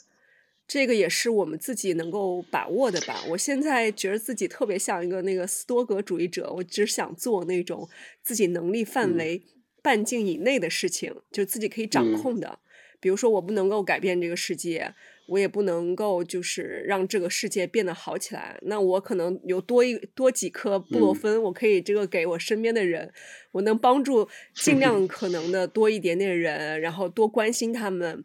[0.66, 3.22] 这个也是我们自己能够把握的吧。
[3.28, 7.90] 我现在觉得自己特别像一个那个斯多格主义者，我只想做那种
[8.24, 9.44] 自己能力范围
[9.82, 12.60] 半径以内的事情，就自己可以掌控的。
[13.00, 14.94] 比如说，我不能够改变这个世界。
[15.32, 18.58] 我也不能够就是让这个世界变得好起来。
[18.64, 23.14] 那我可能有多一多几颗布洛芬，我可以这个给我身边的人，
[23.52, 28.24] 我能帮助尽量可能的多一点点人，然后多关心他们，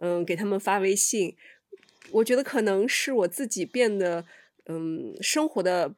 [0.00, 1.36] 嗯，给他们发微信。
[2.12, 4.24] 我觉得可能是我自己变得，
[4.64, 5.94] 嗯，生活的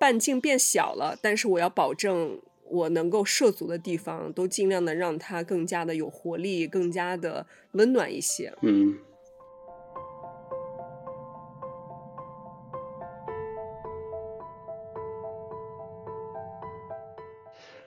[0.00, 8.52] 半径变小了，但是我要保证我能够涉足的地方都尽量的让它更加的有活力，更加的温暖一些。
[8.62, 8.98] 嗯。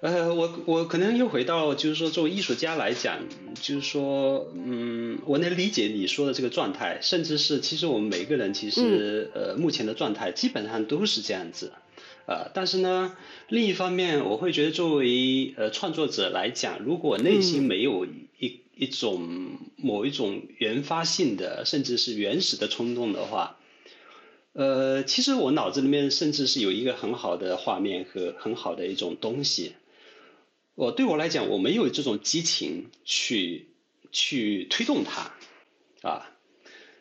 [0.01, 3.19] 呃，我我可能又回到，就是说，作为艺术家来讲，
[3.53, 11.71] 就是说，嗯，我能理解你说的这个状态，甚至是其实我们每个人其实呃目前的状态基本上都是这样子，
[12.27, 13.15] 呃，但是呢，
[13.49, 23.57] 另一方面，我会觉得作为呃创作者来讲，如果内心没有一一种某一种原发性的，甚至是原始的冲动的话，
[24.53, 29.73] 呃，其实我脑子里面甚至是有一个很好的画面和很好的一种东西。
[30.75, 33.67] 我对我来讲，我没有这种激情去
[34.11, 35.33] 去推动它，
[36.07, 36.31] 啊，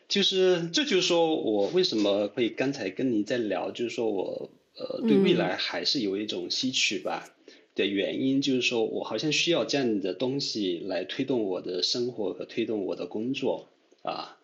[0.07, 4.51] 就是这就是说我为什么会刚才跟你在聊，就是说我
[4.89, 7.29] 呃对未来还是有一种吸取吧
[7.75, 13.67] 的原因，就是说我好像需要这样的东西来推动我的生活和推动我的工作
[14.03, 14.37] 啊。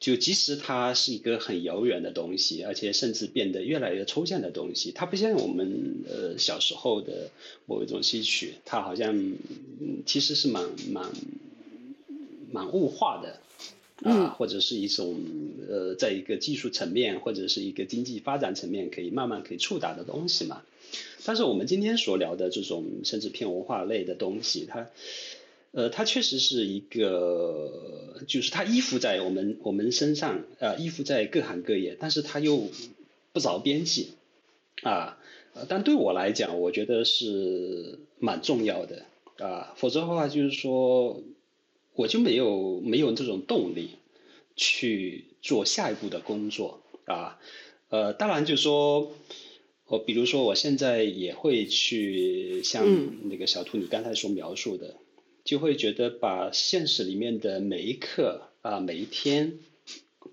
[0.00, 7.30] 就即使它是一个很遥远的东西，而且甚至变得越来越抽象的东西，它不像我们呃小时候的
[7.64, 9.32] 某一种吸取，它好像
[10.04, 11.10] 其实是蛮蛮
[12.52, 13.40] 蛮物化的
[14.04, 15.16] 啊，或者是一种
[15.66, 20.62] 呃，在一个技术层面或者是一个经济发展层面可以慢慢可以触达的东西嘛。
[21.24, 24.88] 但是我们今天所聊的这种甚至偏文化类的东西，它
[25.72, 32.68] 呃，它确实是一个，就是它依附在我们我们身上，呃，依附在各行各业，但是它又
[33.32, 34.10] 不着边际
[34.82, 35.18] 啊。
[35.68, 39.06] 但对我来讲，我觉得是蛮重要的
[39.38, 41.22] 啊，否则的话就是说。
[41.96, 43.90] 我就没有没有这种动力
[44.56, 47.38] 去做下一步的工作啊，
[47.88, 49.12] 呃，当然就说，
[49.86, 54.96] 我比如说我现在也会去像那个小兔你刚才所描述的，
[55.44, 59.58] 就会觉得把现实里面的每一刻啊每一天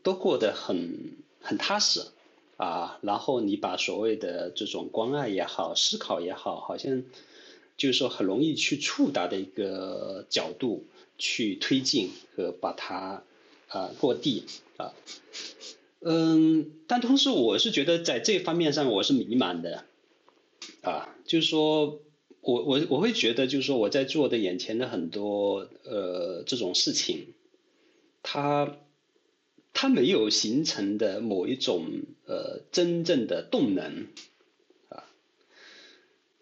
[0.01, 2.01] 都过得很很踏实
[2.57, 7.03] 啊，然后你把所谓的这种关爱也好，思考也好，好像
[7.77, 10.85] 就是说很容易去触达的一个角度。
[11.21, 13.23] 去推进和把它
[13.67, 14.43] 啊落地
[14.77, 14.91] 啊，
[15.99, 19.85] 嗯，但同时我是觉得在这方面上我是迷茫的
[20.81, 22.01] 啊，就是说
[22.41, 27.27] 我我我会觉得就是说我在做的眼前的很多呃这种事情，
[28.23, 28.77] 它
[29.73, 31.85] 它没有形成的某一种
[32.25, 34.07] 呃真正的动能。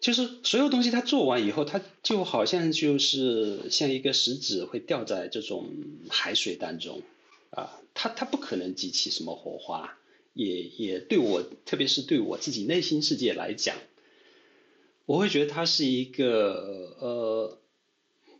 [0.00, 5.66] 就是所有东西它做完以后，它就好像就是像一个石子会掉在这种
[6.08, 7.02] 海水当中，
[7.50, 9.98] 啊，它它不可能激起什么火花，
[10.32, 13.76] 也也对我，特别是对我自己内心世界来讲，
[15.04, 17.58] 我会觉得它是一个呃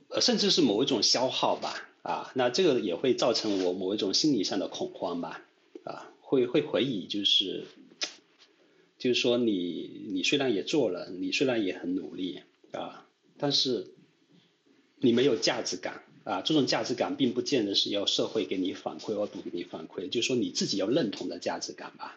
[0.09, 5.42] 呃，甚至是某一种消耗吧，啊，那这个也会造成我某一种心理上的恐慌吧，
[5.85, 7.66] 啊，会会回忆就是。
[9.00, 13.08] 就是说，你你虽然也做了，你虽然也很努力啊，
[13.38, 13.86] 但是
[14.98, 16.42] 你没有价值感啊。
[16.42, 22.14] 这种价值感并不见得是要社会给你反馈或不给你反馈，就是说你自己要认同的价值感吧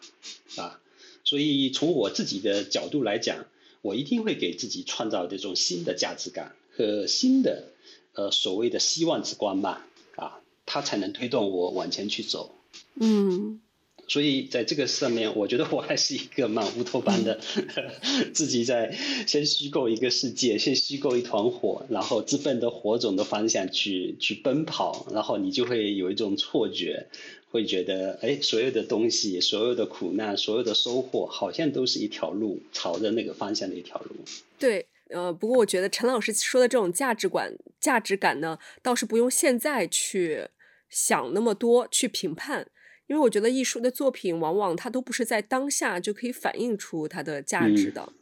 [0.56, 0.78] 啊。
[1.24, 3.46] 所以从我自己的角度来讲，
[3.80, 7.72] 我一定会给自己创造这种新的价值感和新的
[8.12, 12.54] 呃所谓的希望之光吧啊，它才能推动我往前去走。
[13.00, 13.62] 嗯。
[14.06, 17.40] 所以在这个上面，我觉得我还是一个蛮乌托邦的，
[18.34, 18.94] 自己在
[19.26, 27.06] 先虚构一个世界，先虚构一团火，然后直奔着火种的方向去去奔跑，然后你就会有一种错觉，
[27.50, 34.16] 会觉得哎，所有的东西，所有的苦难，所有的收获，好像都是一条路，朝着那个方向的一条路。
[34.58, 40.48] 对，呃，不过我觉得陈老师说的这种价值观、价值感呢，倒是不用现在去
[40.90, 42.68] 想那么多，去评判。
[43.06, 48.12] 因为我觉得艺术的作品往往它都不是在当下就可以反映出它的价值的，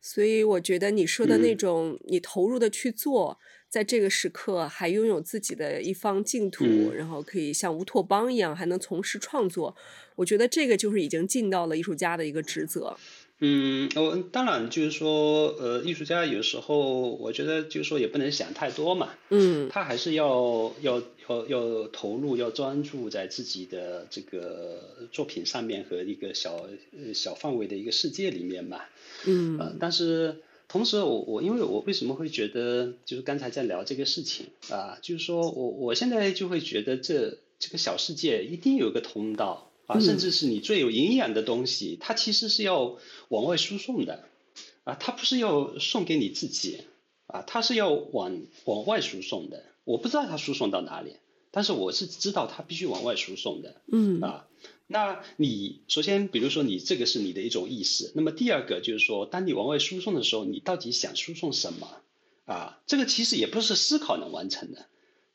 [0.00, 9.76] 所以我觉得你说的那种你投入的去做，在这个时刻还拥有自己的一方净土，然后可以像乌托邦一样还能从事创作，
[10.16, 12.96] 我觉得这个就是已经尽到了艺术家的一个职责。
[13.40, 19.10] 嗯，我当然就是说，呃，艺术家有时候我觉得就是说也不能想太多嘛。
[19.30, 19.68] 嗯。
[19.68, 26.68] 他还是要要要要投入，要专注在自己的这个作品上面和一个小
[27.12, 28.80] 小范围的一个世界里面嘛。
[29.26, 29.58] 嗯。
[29.58, 39.70] 呃，但是同时我我因为我为什么会觉得就是刚才在聊这个事情啊，就是说我我现在就会觉得这这个小世界一定有个通道。
[39.86, 42.96] 啊，甚至是你最有营养的东西，它其实是要
[43.28, 44.24] 往外输送的，
[44.84, 46.82] 啊，它不是要送给你自己，
[47.26, 49.64] 啊，它是要往往外输送的。
[49.84, 51.16] 我不知道它输送到哪里，
[51.50, 53.82] 但是我是知道它必须往外输送的。
[53.92, 54.20] 嗯。
[54.20, 54.48] 啊，
[54.86, 62.00] 那你首先，比如说你这个是你的一种意识，那么第二个就是说，当你往外输送的时候，你到底想输送什么？
[62.46, 64.86] 啊，这个其实也不是思考能完成的。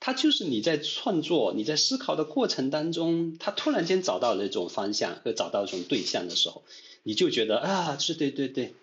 [0.01, 6.63] 它就是你在创作、你在思考的过程当中，他突然间找到了一种方向和找到一种对象的时候，
[7.03, 8.73] 你就觉得啊，是对对对，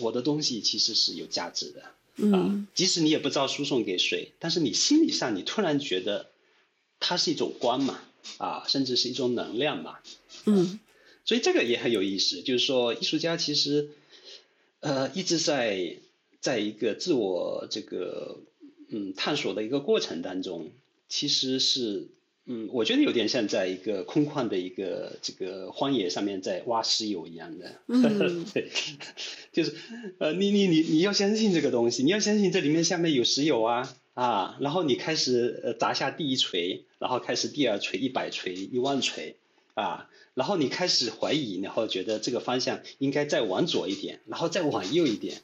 [0.00, 2.66] 我的东西其实是有价值的啊。
[2.74, 6.26] 即使你也不知道输送给谁，但是你心理上你突然觉得
[7.00, 7.98] 它是一种光嘛
[8.36, 9.98] 啊，甚至是一种能量嘛。
[10.44, 10.78] 嗯，
[11.24, 13.88] 所以这个也很有意思，就是说艺术家其实
[14.80, 15.96] 呃一直在
[16.42, 18.40] 在一个自我这个。
[18.88, 20.70] 嗯，探索的一个过程当中，
[21.08, 22.08] 其实是，
[22.44, 27.80] 嗯，我觉得有点像在一个空旷的一个这个荒野上面在挖石油一样的。
[27.88, 28.70] 嗯， 对，
[29.52, 29.74] 就是，
[30.18, 39.34] 呃，你你你你要相信这个东西，你要相信这里面下面有石油啊啊，然后你开始呃砸下第一锤，然后开始第二锤、一百锤、一万锤
[39.74, 45.42] 啊，然后你开始怀疑，然后觉得这个方向应该再往左一点，然后再往右一点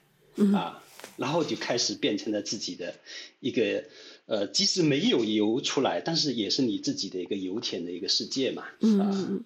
[0.54, 0.82] 啊。
[1.16, 2.94] 然后就开始变成了自己的
[3.40, 3.84] 一个
[4.26, 8.66] 呃，即使没有油出来，但是也是你自己的一个油田的一个世界嘛。
[8.80, 9.44] 嗯，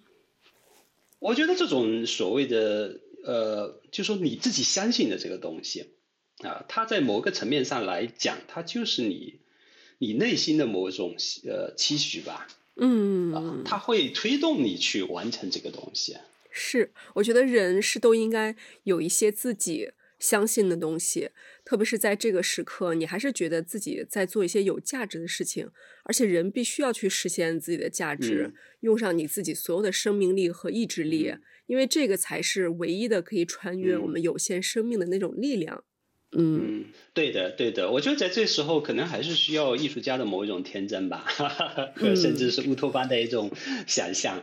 [1.18, 5.86] 我觉得这种所谓的呃，就说你自己相信的这个东西
[6.38, 9.40] 啊，它在某个层面上来讲，它就是你
[9.98, 12.46] 你内心的某种呃期许吧。
[12.76, 16.18] 嗯，啊，它会推动你去完成这个东西。
[16.50, 18.54] 是，我觉得人是都应该
[18.84, 19.90] 有一些自己
[20.26, 21.30] 相信的东西，
[21.64, 25.70] 特别是在这个时刻，你还是觉得自己在做一些有价值的事情，
[26.02, 31.32] 而且人必须要去实现自己的价值，用上你自己所有的生命力和意志力，
[31.66, 35.84] 因为这个才是唯一的可以穿越我们有限生命的那种力量。
[36.32, 41.24] 嗯，对的，对的，我觉得在这时候可能还是需要艺术家的某一种天真吧，
[42.16, 43.52] 甚至是乌托邦的一种
[43.86, 44.42] 想象，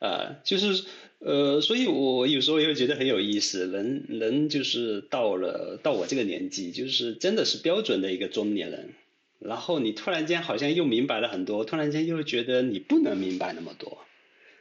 [0.00, 0.84] 呃，就是。
[1.22, 8.94] 呃，所以我有时候也会觉得很有意思，人人就是到了到我这个年纪，就是真的是标准的一个中年人，
[9.38, 13.98] 然后你突然间好像又明白了很多，突然间又觉得你不能明白那么多，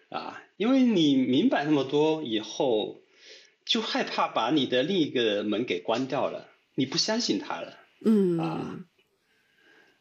[0.09, 2.99] 啊，因为你明白那么多以后，
[3.65, 8.79] 就害怕把你的另一个门给关掉了，你不相信他了，嗯，啊，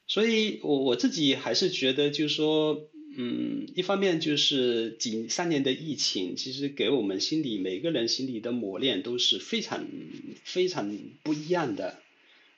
[0.08, 2.88] 所以我我自己还是觉得就是说。
[3.20, 9.84] 嗯，一方面就是几三年的疫情，其实给我们心里每个人心里的磨练都是非常
[10.44, 11.98] 非常不一样的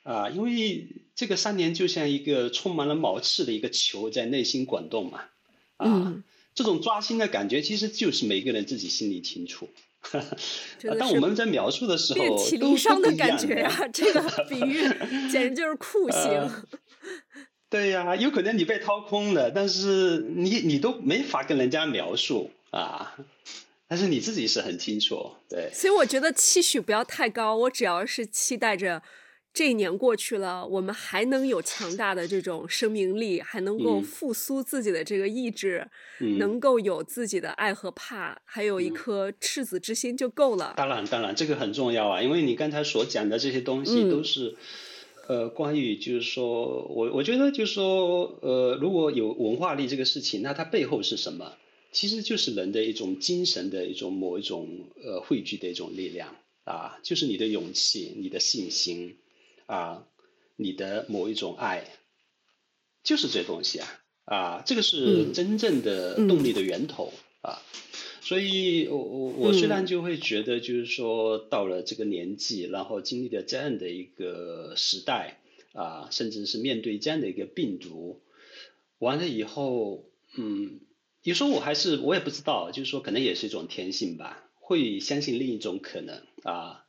[0.03, 0.85] 啊，因为
[1.15, 5.23] 这个三年就像一个充满了毛刺的一个球在内心滚动嘛，
[5.77, 9.67] 啊，这种抓心的感觉其实就是每个人自己心里清楚。
[10.99, 14.83] 当我们在描述的时候，体力上的感觉啊，这个比喻
[15.31, 16.21] 简直就是酷刑。
[17.71, 23.15] 对呀，有可能你被掏空了，但是你你都没法跟人家描述啊，
[23.87, 25.69] 但是你自己是很清楚，对。
[25.73, 29.01] 所以我觉得期许不要太高，我只要是期待着
[29.53, 35.87] 这一年过去了，我们还能有强大的这种生命力，还能够复苏自己的这个意志，
[36.39, 40.73] 能够有自己的爱和怕，还有一颗赤子之心就够了。
[40.75, 44.57] 当然，当然，这个很重要啊，因为你刚才所讲的这些东西都是。
[45.31, 51.53] 呃，关于就是说，我我觉得就是说，呃，如果有文化力这个事情，那它背后是什么？
[51.93, 54.67] 其实就是人的一种精神的一种某一种
[55.01, 59.15] 呃汇聚的一种力量啊，就是你的勇气、你的信心
[59.67, 60.05] 啊，
[60.57, 61.85] 你的某一种爱，
[63.01, 63.87] 就是这东西啊
[64.25, 67.61] 啊，这个是真正的动力的源头啊。
[68.31, 75.41] 所以，我我我虽然就会觉得，就是说到了这个年纪，然后经历了这样的一个时代
[75.73, 78.21] 啊，甚至是面对这样的一个病毒，
[78.99, 80.05] 完了以后，
[80.37, 80.79] 嗯，
[81.23, 86.85] 有时候我还是我也不知道，就是说可能也是一种天性吧，会相信另一种可能啊，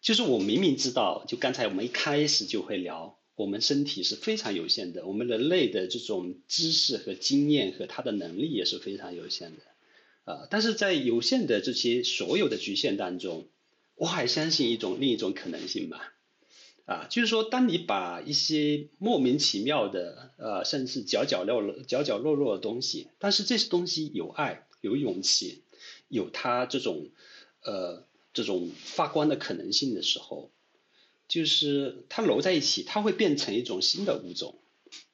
[0.00, 9.62] 就是我明明知道，就刚才我们一开始就会聊，我们身体是非常有限的，我们人类的这种知识和经验和他的能力也是非常有限的。
[10.26, 13.48] 啊，但是在有限的这些所有的局限当中，
[13.94, 16.14] 我还相信一种另一种可能性吧，
[16.84, 25.62] 啊，就是说，当你把一些莫名其妙的，呃，甚至角角落落、角角落落的东西，但是这些东西有爱、有勇气、
[26.08, 27.08] 有它这种，
[27.62, 30.50] 呃，这种发光的可能性的时候，
[31.28, 34.58] 就是它揉在一起，它会变成一种新的物种，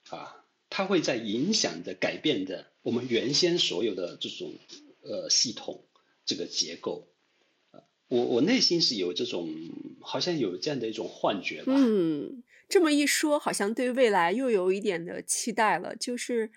[0.08, 4.54] 啊，它会在影响着、改变着我们原先所有的这种。
[5.02, 5.84] 呃，系统
[6.24, 7.08] 这个结构，
[8.08, 9.48] 我我内心是有这种，
[10.00, 11.72] 好像有这样的一种幻觉吧。
[11.76, 15.96] 嗯，这么一说，好像对未来又有一点的期待了。
[15.96, 16.50] 就是，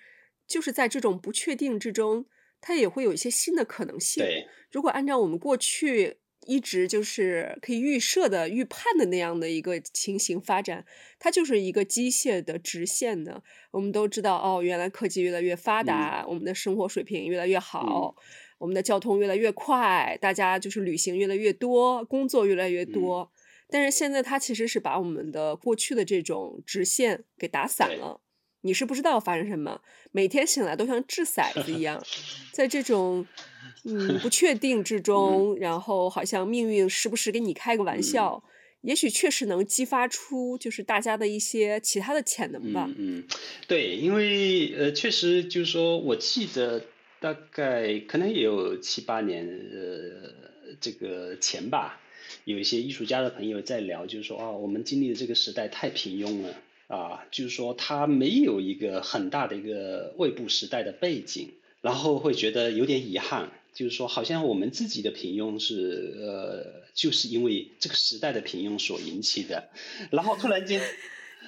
[0.47, 2.25] 就是在这种不确定之中，
[2.61, 4.23] 它也会有一些新的可能性。
[4.23, 10.85] 对，如果按照我们过去一直就是可以预设的、预判的那样的一个情形发展，
[11.19, 13.43] 它就是一个机械的、直线的。
[13.71, 18.15] 我们都知道，哦，原来科技越来越发达，我们的生活水平越来越好。
[18.57, 23.29] 我们的交通越来越快，大家就是旅行越来越多，工作越来越多。
[23.69, 28.21] 但是现在它其实是把我们的过去的这种直线给打散了。
[28.65, 29.79] 你是不知道发生什么，
[30.11, 32.03] 每天醒来都像掷骰子一样，
[32.51, 33.25] 在这种
[33.85, 38.43] 嗯不确定之中，然后好像命运时不时给你开个玩笑，
[38.81, 42.89] 也许确实能激发出就是大家的一些其他的潜能吧。
[42.97, 43.23] 嗯，
[43.67, 46.81] 对，因为呃，确实就是说我记得。
[47.21, 51.99] 大概可能也有七八年，呃，这个前吧，
[52.43, 56.53] 有一些艺术家的朋友在聊，就是说啊，我们经历的这个时代太平庸了
[56.87, 69.69] 啊，就是说他没有一个很大的一个外部时代的背景，然后会觉得有点遗憾，就是说好像我们自己的平庸是呃，就是因为这个时代的平庸所引起的，
[70.11, 70.81] 然后突然间。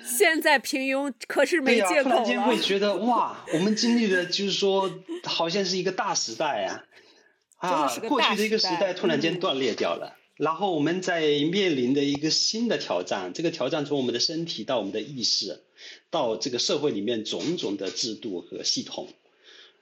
[0.04, 2.04] 现在平庸可是没借口了。
[2.04, 4.90] 突然间会觉得哇，我们经历的就是说，
[5.24, 6.86] 好像是一个大时代啊，
[7.58, 10.16] 啊，过去的一个时代突然间断裂掉了。
[10.38, 15.64] 然后我们在面临的一个新的挑战，这个挑战从我们的身体到我们的意识，
[16.12, 19.10] 到这个社会里面种种的制度和系统，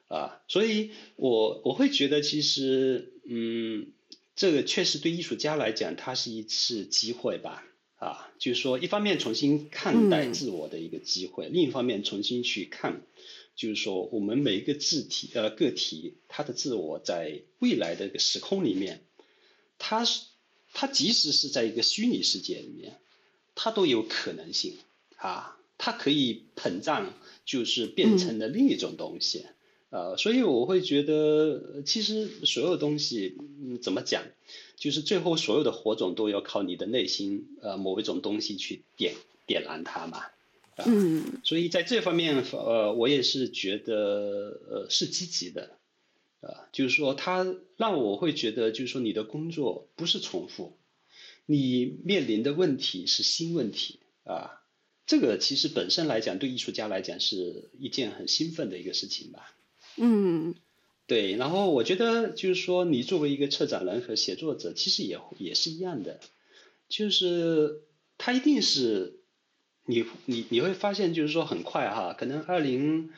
[0.08, 3.88] 啊，所以我我会觉得其实，嗯，
[4.38, 7.66] 这个确实对艺术家来讲，它是一次机会吧，
[7.98, 13.02] 啊，就是说一方面重新看待自我的一个机会，另一方面重新去看，
[13.58, 19.04] 就是说我们每一个字体呃个体，他的自我在未来的一个时空里面，
[19.78, 20.22] 他是。
[20.78, 22.98] 它即使是在一个虚拟世界里面，
[23.56, 24.74] 它都有可能性
[25.16, 27.14] 啊，它可以膨胀，
[27.46, 29.46] 就是变成了另一种东西，
[29.90, 34.24] 呃，所以我会觉得，其实所有东西，嗯，怎么讲，
[34.76, 39.16] 就是最后所有的火种都要靠你的内心，呃，某一种东西去点
[39.48, 40.26] 点燃它嘛，
[40.86, 45.78] 嗯，所以在这方面，呃，我也是觉得，呃，是积极的。
[46.46, 50.78] 啊，就是说，他让我会觉得，就是说，你的工作不是重复，
[51.48, 54.62] 你面临的问题是新问题啊。
[55.08, 59.56] 这个其实本身来讲，对艺术家来讲是一件很兴奋的一个事情吧。
[59.98, 60.54] 嗯，
[61.08, 61.36] 对。
[61.36, 66.20] 然后我觉得，就是说，你作为一个策展人和写作者，其实也也是一样的，
[66.90, 67.82] 就是
[68.20, 69.20] 他一定是
[69.86, 73.10] 你你你会发现，就是说，很快哈，可能二零。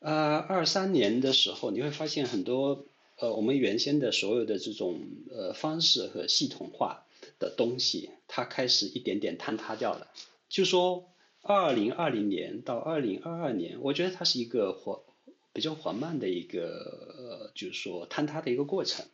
[0.00, 2.86] 呃，二三年的时候，你会发现很多
[3.16, 7.04] 呃，我们原先的所有的这种呃方式和系统化
[7.40, 10.06] 的东西，它开始一点点坍塌掉了。
[10.48, 11.10] 就说
[11.42, 15.00] 二零二零年到二零二二年，我觉得它是一个缓
[15.52, 19.04] 比较缓慢的一个呃，就是说坍塌的一个过程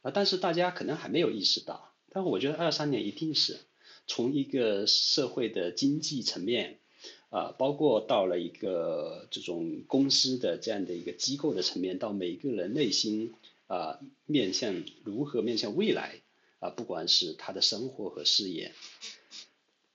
[0.00, 0.10] 啊。
[0.10, 3.58] 但是大家可能还没有意识到，但我觉得二三年一定是
[4.06, 6.78] 从一个社会的经济层面。
[7.30, 13.32] 啊，包括到了一个这种公司的这样的一个机构的层面，到每个人内心
[13.68, 16.22] 啊，面向如何面向未来
[16.58, 18.72] 啊，不管是他的生活和事业，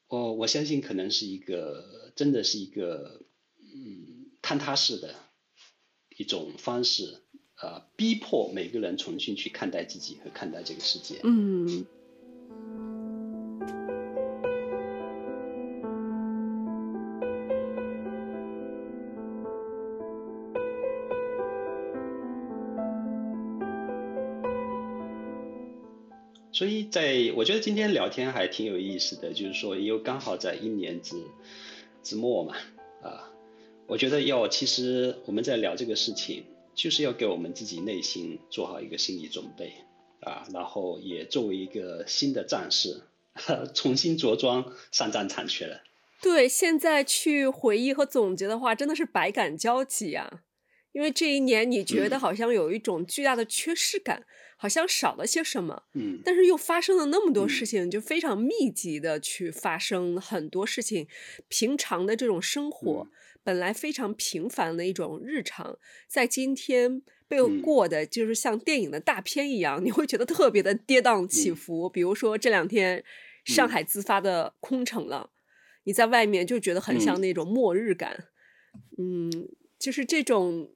[0.07, 3.21] 哦，我相信可能是一个真的是一个
[3.59, 5.13] 嗯坍塌式的
[6.17, 7.19] 一种方式
[7.55, 11.19] 啊，逼迫每个人重新去看待自己和看待这个世界。
[11.25, 11.85] 嗯。
[26.91, 31.15] 在我觉得今天聊天还挺有意思的，就是说又刚好在一年之
[32.03, 32.55] 之末嘛，
[33.01, 33.31] 啊，
[33.87, 39.73] 我觉得要其实我们在聊这个事情，就是要给我们自己内心做好一个心理准备
[40.21, 43.01] 啊，然后也作为一个新的战士，
[43.73, 45.81] 重新着装上战场去了。
[46.21, 50.41] 对，现在去回忆和总结的话，真的是百感交集啊，
[50.93, 54.25] 因为这一年你觉得好像有一种巨大的缺失感。
[54.57, 61.07] 好像少了些什么，嗯，但是又发生了那么多事情，就非常密集的去发生很多事情。
[61.49, 63.07] 平常的这种生活，
[63.43, 65.77] 本来非常平凡的一种日常，
[66.07, 71.89] 在今天被过的就是像电影的大片一样，你会觉得特别的跌宕起伏。
[71.89, 73.03] 比如说这两天
[73.43, 75.31] 上海自发的空城了，
[75.83, 78.29] 你在外面就觉得很像那种末日感，
[78.97, 80.71] 嗯，就是这种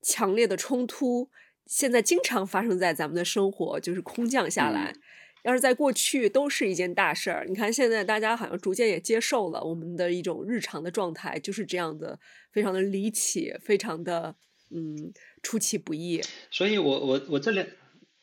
[0.00, 1.28] 强烈的冲突。
[1.66, 4.94] 现在经常发生在咱们的生活，就是空降下来。
[5.42, 7.46] 要是在过去，都是一件大事儿。
[7.48, 12.18] 你看，现在大家好像逐渐也接受了我们的一种日常的状态，就是这样的，
[12.50, 14.34] 非常的离奇，非常的
[14.72, 15.12] 嗯
[15.44, 16.20] 出其不意。
[16.50, 17.64] 所以我我我这两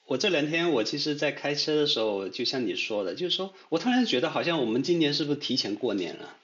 [0.07, 6.35] 我这两天，我其实，在开车的时候，就像你说的，就是说我突然觉得，好像我们今年是不是提前过年了？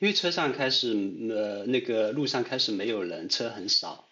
[0.00, 0.92] 因为车上开始
[1.30, 4.08] 呃那个路上开始没有人，车很少。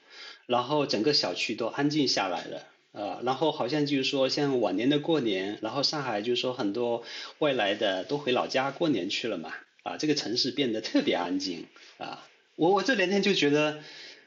[0.53, 7.03] 然后整个小区都安静下来了，呃，然后好像就是说像往年的过年，然后上海就是说很多
[7.39, 13.79] 外来的都回老家过年去了嘛，啊，这个城市变得特别安静，啊，我我这两天就觉得，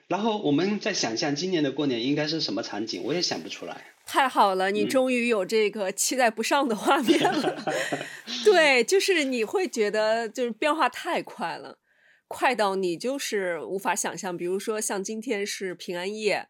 [0.08, 3.86] 然后我们在想象今年的过年应该是什么场景，我也想不出来。
[4.08, 7.64] 太好了，你终于有这个期待不上的画面了，
[8.44, 11.78] 对，就是你会觉得就是变化太快了。
[12.28, 16.48] 快到你就是无法想象，比如说像今天是平安夜，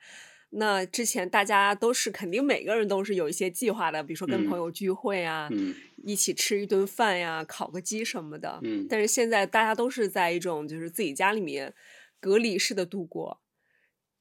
[0.52, 5.50] 那之前大家都是肯定每个人都是有一些计划的，比如说跟朋友聚会啊，
[6.04, 8.60] 一起吃一顿饭呀，烤个鸡什么的。
[8.64, 11.74] 嗯但是现在大家都是在一种就是自己家里面
[12.20, 13.42] 隔离式的度过。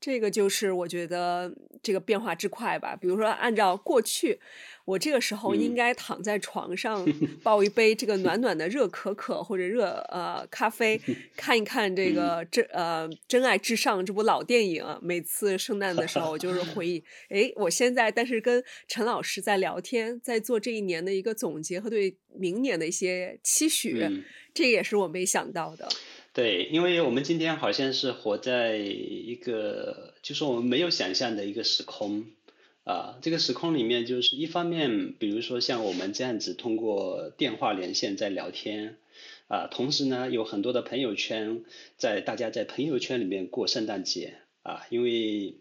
[0.05, 1.51] 这个就是我觉得
[1.83, 2.95] 这个变化之快吧。
[2.95, 4.39] 比如说，按照过去，
[4.85, 7.03] 我这个时候应该躺在床上，
[7.43, 11.01] 抱一杯这个暖暖的热可可或者热呃咖啡，
[11.35, 14.85] 看一看这个真呃真爱至上这部老电影。
[15.01, 24.07] 每次圣诞的时候，我就是回忆，哎，我现在但是跟陈老师在聊天，在做这一年的一个总结和对明年的一些期许，
[24.53, 25.89] 这也是我没想到的。
[26.35, 32.25] 对，因为我们今天好像是活在一个，就是我们没有想象的一个时空
[32.83, 33.21] 啊。
[33.23, 38.97] 这个时空里面，就是一方面，比如说像我们这样子通过电话连线在聊天
[39.47, 41.63] 啊，同时呢，有很多的朋友圈
[41.99, 44.85] 在大家在朋友圈里面过圣诞节啊。
[44.91, 45.55] 因为，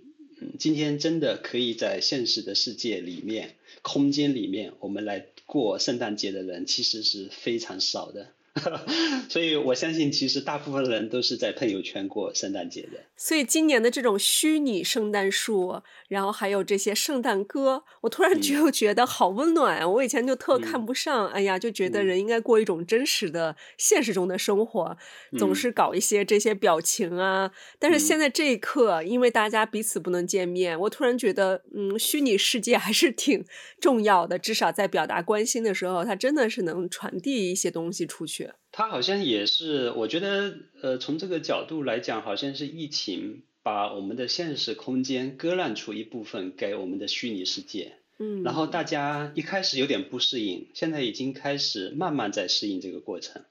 [0.58, 8.30] 今天真的可以在现实的世界里面、空间里面，我们来过圣诞节的人其实是非常少的。
[9.30, 13.00] 所以，我相信其实大部分人都是在朋友圈过圣诞节的。
[13.18, 19.88] 所以，今年的这种虚拟圣诞树，然后还有这些圣诞歌，我突然就觉得好温暖啊。
[19.88, 24.98] 我以前就特看不上，哎呀，就觉得人应该过一种真实的现实中的生活，
[25.38, 27.52] 总是搞一些这些表情啊。
[27.80, 33.44] 但是现在这一刻，因为大家彼此不能见面，我突然觉得，嗯，虚拟世界还是挺
[33.80, 34.38] 重要的。
[34.38, 38.43] 至少在表达关心的时候，它真的是能传递一些东西出去。
[38.76, 47.94] 它好像也是，我觉得，呃，从这个角度来讲，好像是疫情把我们的现实空间割让出一部分给我们的虚拟世界。
[48.18, 48.42] 嗯。
[48.42, 53.44] 然后大家一开始有点不适应，现在已经开始慢慢在适应这个过程，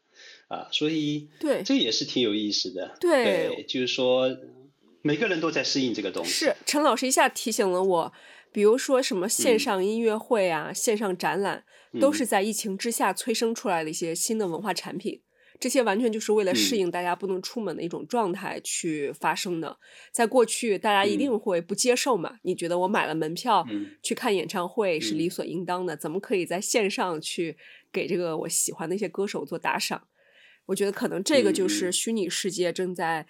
[0.48, 2.96] 啊，所以对，这也是挺有意思的。
[3.00, 4.36] 对，就是说
[5.02, 6.30] 每个人都在适应这个东西。
[6.32, 8.12] 是，陈老师一下提醒了我，
[8.50, 11.62] 比如说什么线上音乐会啊，线上展览。
[12.00, 15.20] 都是在疫情之下催生出来的一些新的文化产品，
[15.60, 19.78] 这些完全就是为了适应大家不能出门的一种状态去发生的。
[20.10, 22.38] 在过去，大家一定会不接受嘛？
[22.42, 23.66] 你觉得我买了门票
[24.02, 27.56] 去看演唱会是理所应当的，怎么可以在线上去
[27.92, 30.08] 给这个我喜欢的一些歌手做打赏？
[30.66, 33.26] 我觉得可能这个就是虚拟世界正在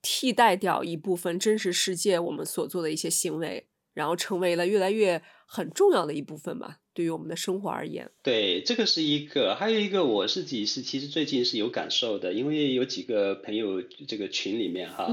[0.00, 6.78] 替代掉一部分真实世界我们所做的一些行为，然后成为了越来越很重要的一部分吧。
[6.94, 15.08] 对于我们的生活而言，对这个是一个，还有一个我自己是其实最近是有感受的，因为有几个朋友这个群里面哈。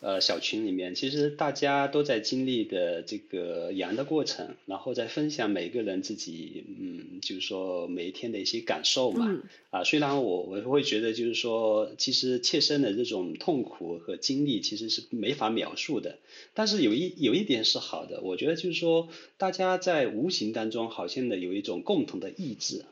[0.00, 9.42] 呃，小群里面其实大家都在经历的这个阳的过程，然后在分享每个人自己，嗯，就是说每一天的一些感受嘛。
[9.70, 16.18] 啊，虽然我我会觉得就是说，其实切身的这种痛苦和经历其实是没法描述的，
[16.52, 22.84] 但是有一有一点是好的，我觉得就是说，大家在无形当中好像的有一种共同的意志，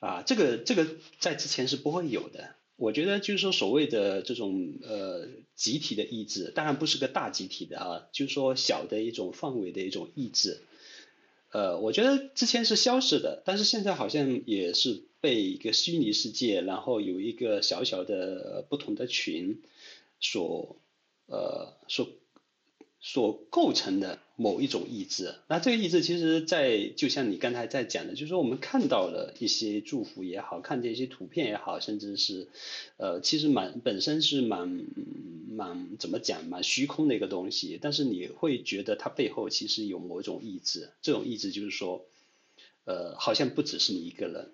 [0.00, 0.86] 啊，这个这个
[1.18, 2.56] 在之前是不会有的。
[2.80, 10.62] 我觉得就是说，所谓的这种呃集体的意志，当然不是个大集体的啊，就是说小的一种范围的一种意志，
[11.50, 19.60] 呃，我觉得之前是消失的，但是现在好像也是被一个虚拟世界，然后有一个小小的不同的群
[20.18, 20.76] 所
[21.26, 22.08] 呃所。
[23.00, 32.48] 所构成的某一种意志，那这个意志其实，在就像你刚才在讲的，就是说我们看到了一些祝福也好看见一些图片也好，甚至是，
[32.98, 34.84] 呃，其实蛮本身是蛮
[35.48, 42.04] 蛮怎么讲蛮虚空的一个东西，但是你会觉得它背后其实有某种意志，这种意志就是说，
[42.84, 44.52] 呃，好像不只是你一个人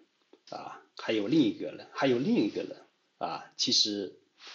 [0.50, 2.76] 啊，还有另一个人，还有另一个人
[3.18, 4.14] 啊，其实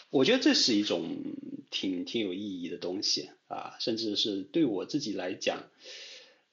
[0.09, 1.17] 我觉得这是一种
[1.69, 3.29] 挺挺有意义的东西。
[3.51, 5.63] 啊，甚至是对我自己来讲，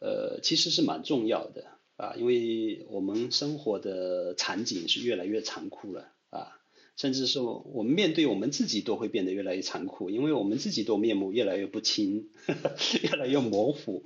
[0.00, 1.66] 呃，其实是蛮重要的
[1.96, 6.58] 啊，因为我们生活的场景是越来越残酷了啊，
[6.96, 12.30] 甚至是我们面对我们自己都会变得越来越残酷，因为我们自己都面目越来越不清，
[13.04, 14.02] 越来越模糊，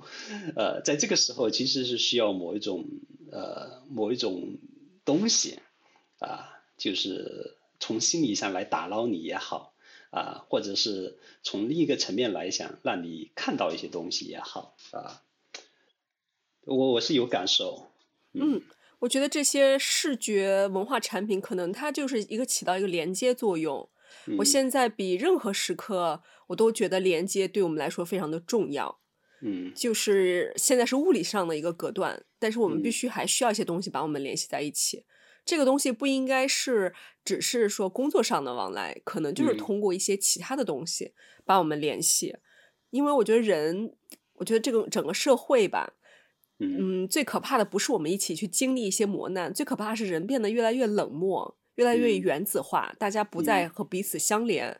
[0.55, 2.85] 呃，在这个时候其实是需要某一种
[3.31, 4.59] 呃某一种
[5.03, 5.57] 东西
[6.19, 9.71] 啊，就是从心理上来打捞你也好。
[10.13, 15.23] 啊，或者是从另一个层面来想，让你看到一些东西也好啊，
[16.65, 17.87] 我我是有感受。
[18.33, 18.61] 嗯，
[18.99, 23.89] 我觉得这些视觉文化产品可能它就是一个起到一个连接作用。
[24.37, 28.99] 我现在比任何时刻，我都觉得连接对我们来说非常的重要。
[29.41, 35.05] 嗯，就是现在是物理上的一个隔断，但是我们必须还需要一些东西把我们联系在一起。
[35.45, 36.93] 这个东西不应该是
[37.25, 41.13] 只是说工作上的往来，可能就是通过一些其他的东西
[41.45, 42.35] 把我们联系。
[42.91, 43.95] 因为我觉得人，
[44.33, 45.93] 我觉得这个整个社会吧，
[46.59, 54.79] 嗯，最可怕的不是我们一起去经历一些磨难，最可怕是人变得越来越冷漠，越来越原子化，大家不再和彼此相连。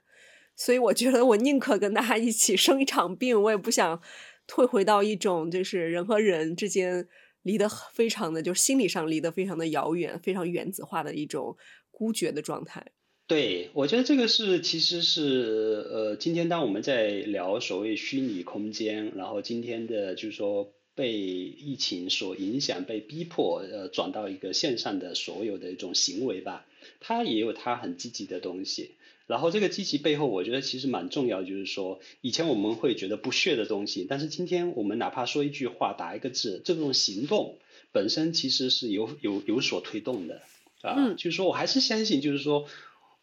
[0.55, 3.99] 所以我觉得我宁可跟大家一起生一场病，我也不想
[4.45, 7.07] 退回到一种就是人和人之间
[7.44, 11.56] 离得非常的，就是心理上离得非常的遥远、非常原子化的一种
[11.91, 12.91] 孤绝的状态。
[13.26, 26.66] 对，我觉得这个是其实是呃，今天当我们在聊所谓虚拟空间，然后今天的就是说被疫情所影响、被逼迫呃转到一个线上的所有的一种行为吧，
[27.00, 28.91] 它也有它很积极的东西。
[29.28, 37.57] 然后这个积极背后，我觉得其实蛮重要，就是说以前我们会觉得不屑的东西，但是今天我们哪怕说一句话、打一个字，这种行动
[37.91, 40.41] 本身其实是有有有所推动的
[40.82, 41.13] 啊。
[41.15, 42.67] 就是说我还是相信，就是说。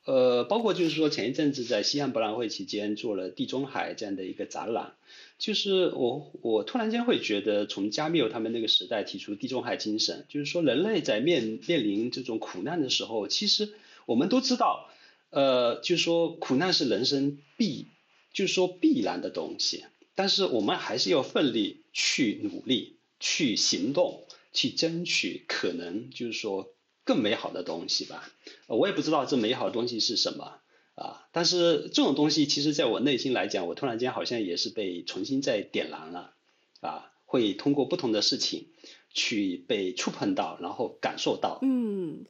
[0.06, 4.94] 呃，包括就是说前一阵子在西安博览会期间做了地中海这样的一个展览，
[5.38, 13.74] 就是我我突然间会觉得，从加缪他们那个时代提出地中海精神，就是说人类在面面临这种苦难的时候，其实
[14.06, 14.89] 我们都知道，
[15.30, 17.86] 呃，就是说苦难是人生必，
[18.32, 26.74] 就是说必然的东西，但是我们还是要奋力去努力，去行动，去争取可能就是说。
[27.02, 28.30] 更美好的东西吧，
[28.68, 30.60] 我也不知道这美好的东西是什么
[30.94, 31.26] 啊。
[31.32, 36.34] 但是这种东西，其实在我内心来讲，我突然间好像也是被重新再点燃了
[36.80, 37.10] 啊。
[37.24, 38.68] 会通过不同的事情
[39.12, 41.58] 去被触碰到，然后感受到。
[41.62, 42.24] 嗯，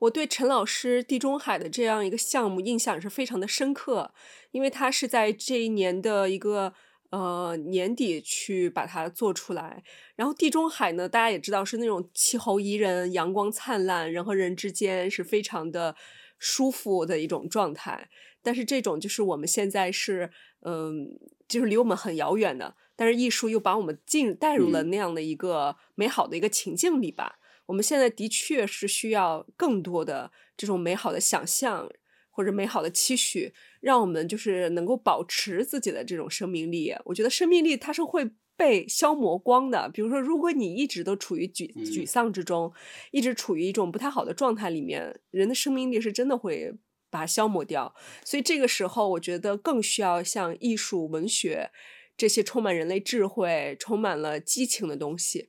[0.00, 4.12] 我对陈老师地中海的这样一个项目印象是非常的深刻，
[4.50, 6.74] 因为他是在这一年的一个。
[7.10, 9.84] 呃，年底去把它做出来。
[10.16, 15.94] 然后地中海呢，大家也知道是那种气候宜人、阳光灿烂，人和人之间是非常的
[16.40, 18.10] 舒服的一种状态。
[18.42, 20.32] 但是这种就是我们现在是，
[20.62, 21.16] 嗯，
[21.46, 22.74] 就是离我们很遥远的。
[22.96, 27.38] 但是艺术又把我们进带入了那样的一个美好的一个情境里吧。
[27.66, 31.90] 我们现在的确是需要更多的这种美好的想象。
[32.36, 36.92] 或者美好的期许，让我们就是能够保持自己的这种生命力。
[37.04, 39.88] 我觉得生命力它是会被消磨光的。
[39.90, 42.72] 比如说，如果你一直都处于沮沮丧之中，
[43.12, 46.74] 一直处于一种不太好的状态里面，人的生命力是真的会
[47.08, 47.94] 把它消磨掉。
[48.24, 51.70] 所以这个时候，我觉得更需要像艺术、文学
[52.16, 55.48] 这些充满人类智慧、充满了激情的东西，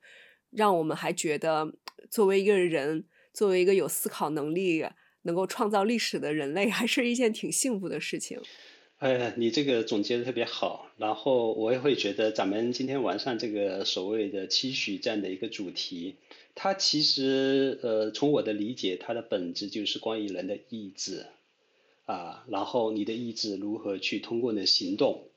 [0.51, 1.73] 让我们还觉得
[2.09, 4.85] 作为一个人，作为一个有思考能力。
[5.27, 8.39] 能够创造历史的人类，还是一件挺幸福的事情。
[8.99, 10.91] 哎，你这个总结的特别好。
[10.97, 16.17] 然后我也会觉得，咱们今天晚上这个所谓的期许这样的一个主题，
[16.53, 21.25] 它其实呃，从我的理解，它的本质就是关于人的意志
[22.05, 22.45] 啊。
[22.47, 25.29] 然后你的意志如何去通过你的行动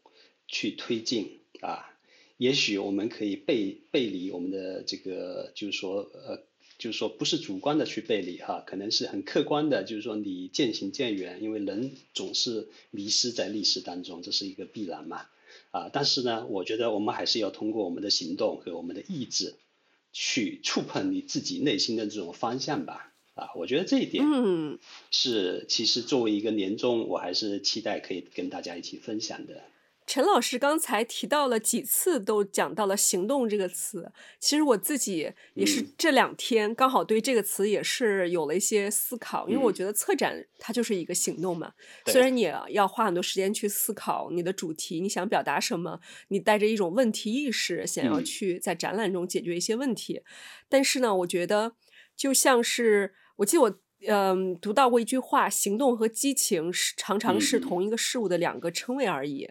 [0.49, 1.94] 去推进啊？
[2.36, 6.42] 也许我们可以背背离我们的这个，就是说呃。
[6.78, 15.26] 就是说，不是主观的去背离哈，可能是很客观的，就是说你渐行渐远，因为人总是迷失在历史当中，这是一个必然嘛，
[15.72, 19.57] 啊，但是呢，我觉得我们还是要通过我们的行动和我们的意志，
[20.12, 24.24] 去触碰你自己内心的这种方向吧，啊，我觉得这一点
[25.11, 29.64] 是其实作为一个年终，我还是期待可以跟大家一起分享的。
[30.09, 34.11] 陈老师刚才提到了几次，都讲到了“行动”这个词。
[34.41, 41.75] 其实我自己也是这两天刚好对这个词也是有了一些思考，因为我觉得策展它就是一个行动嘛。
[42.07, 50.23] 虽然你要花很多时间去思考你的主题，你想表达什么，你带着一种问题意识，想要去在展览中解决一些问题。
[50.71, 51.75] 但是呢，我觉得
[52.17, 59.51] 就像是我记得我嗯读到过一句话：“行动和激情是常常是同一个事物的两个称谓而已。”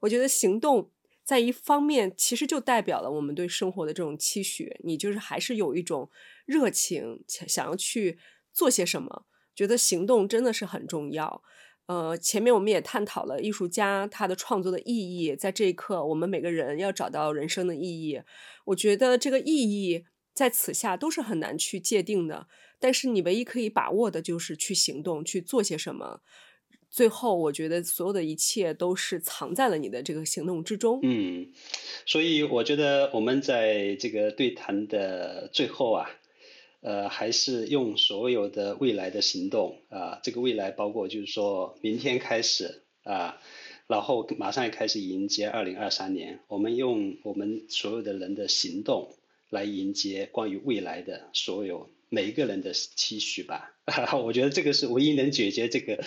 [0.00, 0.90] 我觉得行动
[1.24, 6.10] 在一方面其实就代表了我们对生活的这种期许，你就是还是有一种
[6.46, 8.18] 热情，想要去
[8.52, 9.26] 做些什么。
[9.54, 11.42] 觉得行动真的是很重要。
[11.86, 18.20] 呃，前面我们也探讨了艺术家他的创作的意义，在这一刻，我们每个人要找到人生的意义。
[18.66, 22.46] 我觉得这个意义在此下都是很难去界定的，
[22.78, 26.20] 但是你唯一可以把握的就是去行动，去做些什么。
[26.90, 30.98] 最后，我觉得所有的一切都是藏在了你的这个行动之中。
[31.02, 31.52] 嗯，
[32.06, 36.10] 所以我觉得我们在这个对谈的最后啊，
[36.80, 43.40] 呃，还是用所有的未来的行动啊，这个未来包括就是说明天开始啊，
[43.86, 49.14] 然后马上也开始迎接二零二三年，我们用我们所有的人的行动
[49.50, 51.90] 来迎接关于未来的所有。
[52.10, 53.74] 每一个人的期许吧，
[54.24, 56.02] 我觉得这个是唯一能解决这个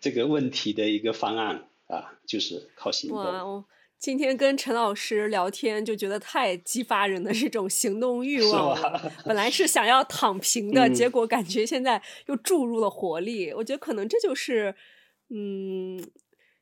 [0.00, 3.18] 这个问题的一个方案啊，就是靠行动。
[3.18, 3.64] 哇，
[3.98, 9.12] 今天跟陈老师聊天就觉得太激发人的这种行动欲望了。
[9.24, 13.50] 本来是想要躺平的， 结果感觉现在又注入了活力。
[13.54, 14.74] 我觉得可能这就是，
[15.30, 15.98] 嗯，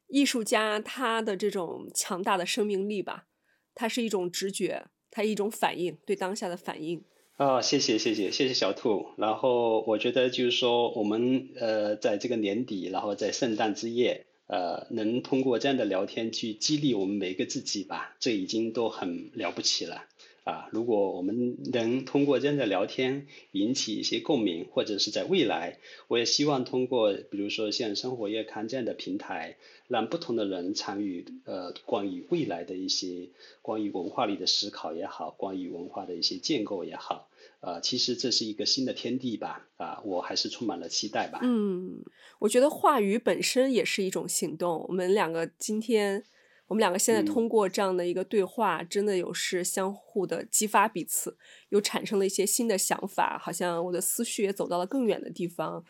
[0.07, 3.26] 艺术家他的这种强大的生命力吧，
[3.74, 7.05] 它是一种直觉，它一种反应，对当下的反应。
[7.37, 9.07] 啊，谢谢谢谢谢谢小兔。
[9.16, 20.05] 然后我觉得就是说，我们呃在这个年底，然后在圣诞之夜，呃，能通过这样的聊天去激励我们每一个自己吧，这已经都很了不起了。
[20.45, 29.57] 啊，如果我们能通过这样的聊天引起一些共鸣，或者是在未来，我也希望通过比如说像生活月刊这样的平台，
[29.88, 33.30] 让不同的人参与呃关于未来的一些
[33.62, 37.30] 关于文化里的思考也好，关于文化的一些建构也好，
[37.61, 41.40] 呃，其实这是一个新的天地吧，啊，我还是充满了期待吧。
[41.42, 42.05] 嗯，
[42.40, 44.84] 我觉得话语本身也是一种行动。
[44.88, 46.22] 我们两个今天。
[46.68, 51.36] 我们两个现在通过这样的一个对话，真的有是相互的激发彼此，
[51.68, 55.84] 又产生了一些新的想法，好像我的思绪也走到了更远的地方。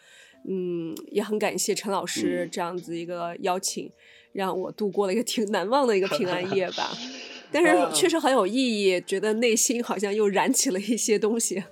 [0.47, 3.91] 嗯，也很感谢陈老师这样子一个邀请，
[4.33, 6.91] 让我度过了一个挺 难忘的一个平安夜吧。
[7.51, 11.63] 但是确实很有意义，觉得内心好像又燃起了一些东西。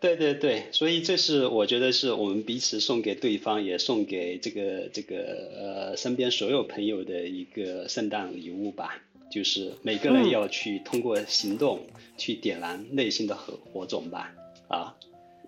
[0.00, 5.16] 对对对，所以这是我觉得是我们彼此送给对方，也送给这个这个
[5.58, 9.02] 呃身边所有朋友的一个圣诞礼物吧。
[9.28, 11.80] 就是每个人要去通过行动
[12.16, 14.32] 去点燃内心的火火种吧。
[14.68, 14.94] 啊，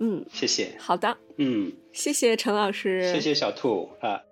[0.00, 0.72] 嗯，谢谢。
[0.78, 4.22] 好的，嗯，谢谢陈老师，谢谢小兔啊。